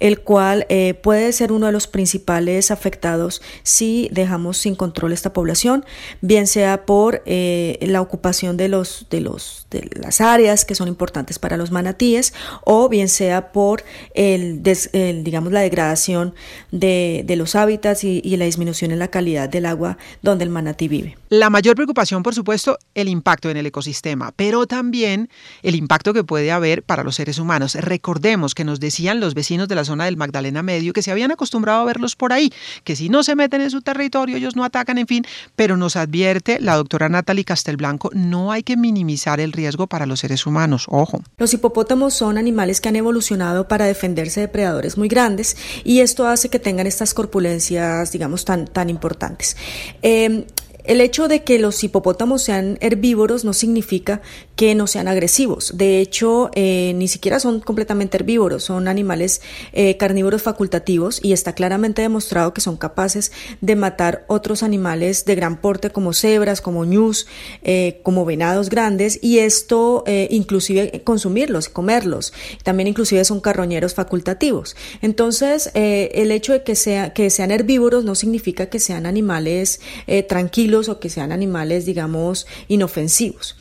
el 0.00 0.20
cual 0.20 0.66
eh, 0.68 0.94
puede 0.94 1.32
ser 1.32 1.52
uno 1.52 1.66
de 1.66 1.72
los 1.72 1.86
principales 1.86 2.70
afectados 2.70 3.42
si 3.62 4.08
dejamos 4.12 4.53
sin 4.54 4.74
control 4.74 5.12
esta 5.12 5.32
población, 5.32 5.84
bien 6.20 6.46
sea 6.46 6.86
por 6.86 7.22
eh, 7.26 7.78
la 7.82 8.00
ocupación 8.00 8.56
de, 8.56 8.68
los, 8.68 9.06
de, 9.10 9.20
los, 9.20 9.66
de 9.70 9.90
las 9.94 10.20
áreas 10.20 10.64
que 10.64 10.74
son 10.74 10.88
importantes 10.88 11.38
para 11.38 11.56
los 11.56 11.70
manatíes 11.70 12.34
o 12.64 12.88
bien 12.88 13.08
sea 13.08 13.52
por 13.52 13.84
el, 14.14 14.62
digamos, 14.62 15.52
la 15.52 15.60
degradación 15.60 16.34
de, 16.70 17.24
los 17.36 17.56
hábitats 17.56 18.04
y, 18.04 18.20
y 18.24 18.36
la 18.36 18.44
disminución 18.44 18.92
en 18.92 19.00
la 19.00 19.08
calidad 19.08 19.48
del 19.48 19.66
agua 19.66 19.98
donde 20.22 20.44
el 20.44 20.50
manatí 20.50 20.88
vive. 20.88 21.16
La 21.28 21.50
mayor 21.50 21.74
preocupación, 21.74 22.22
por 22.22 22.34
supuesto, 22.34 22.78
el 22.94 23.08
impacto 23.08 23.50
en 23.50 23.56
el 23.56 23.66
ecosistema, 23.66 24.32
pero 24.36 24.66
también 24.66 25.28
el 25.62 25.74
impacto 25.74 26.14
que 26.14 26.22
puede 26.22 26.52
haber 26.52 26.84
para 26.84 27.02
los 27.02 27.16
seres 27.16 27.38
humanos. 27.38 27.74
Recordemos 27.74 28.54
que 28.54 28.64
nos 28.64 28.78
decían 28.78 29.18
los 29.18 29.34
vecinos 29.34 29.66
de 29.66 29.74
la 29.74 29.84
zona 29.84 30.04
del 30.04 30.16
Magdalena 30.16 30.62
Medio 30.62 30.92
que 30.92 31.02
se 31.02 31.10
habían 31.10 31.32
acostumbrado 31.32 31.80
a 31.80 31.84
verlos 31.84 32.14
por 32.16 32.32
ahí, 32.32 32.52
que 32.84 32.94
si 32.96 33.08
no 33.08 33.22
se 33.22 33.34
meten 33.34 33.62
en 33.62 33.70
su 33.70 33.82
territorio 33.82 34.38
ellos 34.44 34.56
no 34.56 34.64
atacan, 34.64 34.98
en 34.98 35.06
fin, 35.06 35.24
pero 35.56 35.76
nos 35.76 35.96
advierte 35.96 36.60
la 36.60 36.76
doctora 36.76 37.08
Natalie 37.08 37.44
Castelblanco, 37.44 38.10
no 38.12 38.52
hay 38.52 38.62
que 38.62 38.76
minimizar 38.76 39.40
el 39.40 39.52
riesgo 39.52 39.86
para 39.86 40.06
los 40.06 40.20
seres 40.20 40.46
humanos, 40.46 40.86
ojo. 40.88 41.22
Los 41.38 41.54
hipopótamos 41.54 42.14
son 42.14 42.36
animales 42.36 42.80
que 42.80 42.90
han 42.90 42.96
evolucionado 42.96 43.66
para 43.68 43.86
defenderse 43.86 44.40
de 44.40 44.48
predadores 44.48 44.98
muy 44.98 45.08
grandes 45.08 45.56
y 45.82 46.00
esto 46.00 46.26
hace 46.26 46.50
que 46.50 46.58
tengan 46.58 46.86
estas 46.86 47.14
corpulencias, 47.14 48.12
digamos, 48.12 48.44
tan, 48.44 48.66
tan 48.66 48.90
importantes. 48.90 49.56
Eh, 50.02 50.46
el 50.84 51.00
hecho 51.00 51.28
de 51.28 51.42
que 51.42 51.58
los 51.58 51.82
hipopótamos 51.82 52.42
sean 52.42 52.76
herbívoros 52.80 53.44
no 53.44 53.54
significa 53.54 54.20
que 54.54 54.74
no 54.74 54.86
sean 54.86 55.08
agresivos. 55.08 55.72
De 55.76 55.98
hecho, 55.98 56.50
eh, 56.54 56.92
ni 56.96 57.08
siquiera 57.08 57.40
son 57.40 57.60
completamente 57.60 58.18
herbívoros, 58.18 58.64
son 58.64 58.86
animales 58.86 59.40
eh, 59.72 59.96
carnívoros 59.96 60.42
facultativos 60.42 61.20
y 61.22 61.32
está 61.32 61.54
claramente 61.54 62.02
demostrado 62.02 62.52
que 62.52 62.60
son 62.60 62.76
capaces 62.76 63.32
de 63.62 63.76
matar 63.76 64.24
otros 64.28 64.62
animales 64.62 65.24
de 65.24 65.34
gran 65.34 65.60
porte 65.60 65.88
como 65.88 66.12
cebras, 66.12 66.60
como 66.60 66.84
ñus, 66.84 67.26
eh, 67.62 68.00
como 68.02 68.26
venados 68.26 68.68
grandes 68.68 69.18
y 69.22 69.38
esto 69.38 70.04
inclusive 70.30 71.02
consumirlos, 71.02 71.68
comerlos. 71.68 72.32
También 72.62 72.88
inclusive 72.88 73.24
son 73.24 73.40
carroñeros 73.40 73.94
facultativos. 73.94 74.76
Entonces, 75.02 75.70
el 75.74 76.30
hecho 76.30 76.52
de 76.52 76.62
que, 76.62 76.74
que 77.14 77.30
sean 77.30 77.50
herbívoros 77.50 78.04
no 78.04 78.14
significa 78.14 78.66
que 78.66 78.78
sean 78.78 79.06
animales 79.06 79.80
tranquilos 80.28 80.73
o 80.74 81.00
que 81.00 81.08
sean 81.08 81.32
animales, 81.32 81.86
digamos, 81.86 82.46
inofensivos. 82.68 83.56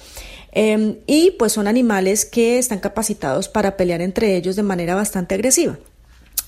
Em, 0.52 0.98
y 1.08 1.32
pues 1.32 1.54
son 1.54 1.68
animales 1.68 2.26
que 2.26 2.60
están 2.60 2.80
capacitados 2.80 3.50
para 3.50 3.76
pelear 3.76 4.02
entre 4.02 4.36
ellos 4.36 4.56
de 4.56 4.64
manera 4.64 4.94
bastante 4.94 5.34
agresiva. 5.36 5.78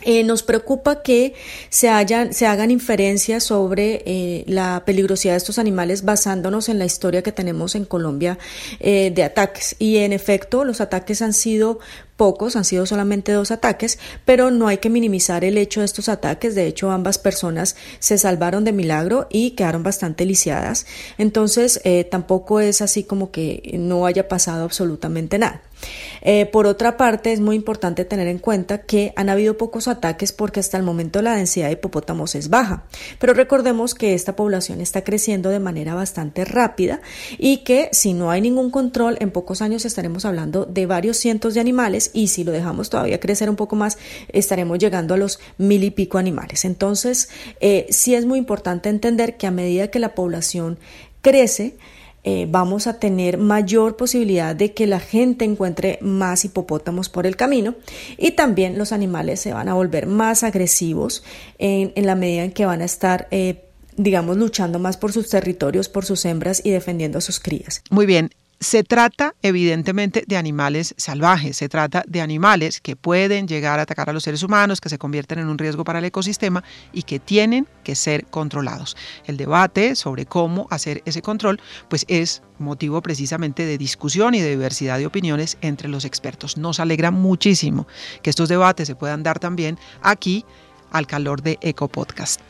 Eh, 0.03 0.23
nos 0.23 0.43
preocupa 0.43 1.01
que 1.01 1.33
se, 1.69 1.89
hagan 1.89 2.69
inferencias 2.69 3.43
sobre 3.43 4.03
eh, 4.05 4.43
la 4.45 4.83
peligrosidad 4.85 5.33
de 5.33 5.37
estos 5.37 5.57
animales 5.57 6.03
basándonos 6.03 6.69
en 6.69 6.77
la 6.77 6.85
historia 6.85 7.23
que 7.23 7.31
tenemos 7.31 7.73
en 7.73 7.85
Colombia 7.85 8.37
eh, 8.79 9.11
de 9.15 9.23
ataques. 9.23 9.75
Y 9.79 9.97
en 9.97 10.13
efecto, 10.13 10.63
los 10.63 10.79
ataques 10.79 11.23
han 11.23 11.33
sido 11.33 11.79
pocos, 12.15 12.55
han 12.55 12.65
sido 12.65 12.85
solamente 12.85 13.31
dos 13.31 13.51
ataques, 13.51 13.99
pero 14.23 14.51
no 14.51 14.67
hay 14.67 14.77
que 14.77 14.89
minimizar 14.89 15.43
el 15.43 15.57
hecho 15.57 15.81
de 15.81 15.85
estos 15.85 16.09
ataques. 16.09 16.55
De 16.55 16.67
hecho, 16.67 16.91
ambas 16.91 17.17
personas 17.17 17.75
se 17.99 18.17
salvaron 18.17 18.63
de 18.63 18.71
milagro 18.71 19.27
y 19.29 19.51
quedaron 19.51 19.83
bastante 19.83 20.25
lisiadas. 20.25 20.85
Entonces, 21.17 21.81
eh, 21.83 22.03
tampoco 22.03 22.59
es 22.59 22.81
así 22.81 23.03
como 23.03 23.31
que 23.31 23.75
no 23.79 24.05
haya 24.05 24.27
pasado 24.27 24.63
absolutamente 24.63 25.37
nada. 25.37 25.61
Eh, 26.21 26.45
por 26.47 26.65
otra 26.65 26.97
parte, 26.97 27.33
es 27.33 27.39
muy 27.39 27.55
importante 27.55 28.05
tener 28.05 28.27
en 28.27 28.39
cuenta 28.39 28.79
que 28.79 29.13
han 29.15 29.29
habido 29.29 29.57
pocos 29.57 29.87
ataques 29.87 30.31
porque 30.31 30.59
hasta 30.59 30.77
el 30.77 30.83
momento 30.83 31.21
la 31.21 31.35
densidad 31.35 31.67
de 31.67 31.73
hipopótamos 31.73 32.35
es 32.35 32.49
baja. 32.49 32.85
Pero 33.19 33.33
recordemos 33.33 33.93
que 33.93 34.13
esta 34.13 34.35
población 34.35 34.81
está 34.81 35.03
creciendo 35.03 35.49
de 35.49 35.59
manera 35.59 35.93
bastante 35.93 36.45
rápida 36.45 37.01
y 37.37 37.57
que 37.57 37.89
si 37.91 38.13
no 38.13 38.31
hay 38.31 38.41
ningún 38.41 38.71
control, 38.71 39.17
en 39.19 39.31
pocos 39.31 39.61
años 39.61 39.85
estaremos 39.85 40.25
hablando 40.25 40.65
de 40.65 40.85
varios 40.85 41.17
cientos 41.17 41.53
de 41.53 41.59
animales 41.59 42.04
y 42.13 42.27
si 42.27 42.43
lo 42.43 42.51
dejamos 42.51 42.89
todavía 42.89 43.19
crecer 43.19 43.49
un 43.49 43.55
poco 43.55 43.75
más, 43.75 43.97
estaremos 44.29 44.79
llegando 44.79 45.13
a 45.13 45.17
los 45.17 45.39
mil 45.57 45.83
y 45.83 45.91
pico 45.91 46.17
animales. 46.17 46.65
Entonces, 46.65 47.29
eh, 47.59 47.87
sí 47.89 48.15
es 48.15 48.25
muy 48.25 48.39
importante 48.39 48.89
entender 48.89 49.37
que 49.37 49.47
a 49.47 49.51
medida 49.51 49.89
que 49.89 49.99
la 49.99 50.15
población 50.15 50.77
crece, 51.21 51.75
eh, 52.27 52.47
vamos 52.49 52.87
a 52.87 52.97
tener 52.99 53.37
mayor 53.37 53.97
posibilidad 53.97 54.55
de 54.55 54.73
que 54.73 54.87
la 54.87 54.99
gente 54.99 55.45
encuentre 55.45 55.99
más 56.01 56.43
hipopótamos 56.43 57.07
por 57.07 57.27
el 57.27 57.35
camino 57.35 57.75
y 58.17 58.31
también 58.31 58.79
los 58.79 58.91
animales 58.91 59.39
se 59.41 59.53
van 59.53 59.69
a 59.69 59.75
volver 59.75 60.07
más 60.07 60.43
agresivos 60.43 61.23
en, 61.59 61.93
la 61.95 62.15
medida 62.15 62.43
en 62.43 62.51
que 62.51 62.65
van 62.65 62.81
a 62.81 62.85
estar 62.85 63.27
eh, 63.29 63.65
digamos, 63.95 64.37
luchando 64.37 64.79
más 64.79 64.97
por 64.97 65.13
sus 65.13 65.29
territorios, 65.29 65.87
por 65.87 66.03
sus 66.03 66.25
hembras 66.25 66.61
y 66.63 66.71
defendiendo 66.71 67.19
a 67.19 67.21
sus 67.21 67.39
crías. 67.39 67.81
Muy 67.91 68.05
bien, 68.05 68.31
se 68.59 68.83
trata 68.83 69.35
evidentemente 69.41 70.23
de 70.27 70.37
animales 70.37 70.93
salvajes, 70.97 71.57
se 71.57 71.69
trata 71.69 72.03
de 72.07 72.21
animales 72.21 72.81
que 72.81 72.95
pueden 72.95 73.47
llegar 73.47 73.79
a 73.79 73.83
atacar 73.83 74.09
a 74.09 74.13
los 74.13 74.23
seres 74.23 74.43
humanos, 74.43 74.81
que 74.81 74.89
se 74.89 74.97
convierten 74.97 75.39
en 75.39 75.47
un 75.47 75.57
riesgo 75.57 75.83
para 75.83 75.99
el 75.99 76.05
ecosistema 76.05 76.63
y 76.93 77.03
que 77.03 77.19
tienen 77.19 77.67
que 77.83 77.95
ser 77.95 78.25
controlados. 78.25 78.95
El 79.25 79.37
debate 79.37 79.95
sobre 79.95 80.25
cómo 80.25 80.67
hacer 80.69 81.01
ese 81.05 81.21
control 81.21 81.59
pues 81.89 82.05
es 82.07 82.41
motivo 82.57 83.01
precisamente 83.01 83.65
de 83.65 83.77
discusión 83.77 84.33
y 84.33 84.41
de 84.41 84.51
diversidad 84.51 84.97
de 84.97 85.05
opiniones 85.05 85.57
entre 85.61 85.89
los 85.89 86.05
expertos. 86.05 86.57
Nos 86.57 86.79
alegra 86.79 87.11
muchísimo 87.11 87.87
que 88.21 88.29
estos 88.29 88.49
debates 88.49 88.87
se 88.87 88.95
puedan 88.95 89.23
dar 89.23 89.39
también 89.39 89.77
aquí 90.01 90.45
al 90.97 91.07
calor 91.07 91.41
de 91.41 91.57
Eco 91.61 91.87
Podcast. 91.87 92.41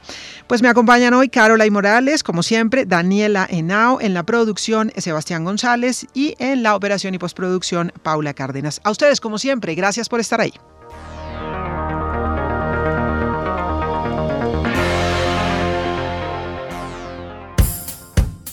Pues 0.48 0.62
me 0.62 0.70
acompañan 0.70 1.14
hoy 1.14 1.30
Carola 1.30 1.66
y 1.66 1.72
Morales, 1.72 2.24
como 2.24 2.44
siempre, 2.44 2.86
Daniela 2.86 3.48
Henao, 3.50 4.00
en 4.00 4.14
la 4.14 4.24
producción 4.24 4.92
Sebastián 4.96 5.44
González 5.44 6.06
y 6.14 6.36
en 6.40 6.64
la 6.64 6.76
operación 6.76 7.16
y 7.16 7.18
postproducción 7.18 7.92
Paula 8.04 8.34
Cárdenas. 8.34 8.80
A 8.84 8.92
ustedes, 8.92 9.20
como 9.20 9.38
siempre, 9.38 9.76
gracias 9.76 10.08
por 10.08 10.20
estar 10.20 10.42
ahí. 10.42 10.54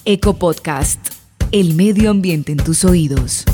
Eco 0.05 0.35
Podcast, 0.35 0.99
el 1.53 1.75
medio 1.75 2.11
ambiente 2.11 2.51
en 2.51 2.59
tus 2.59 2.85
oídos. 2.85 3.45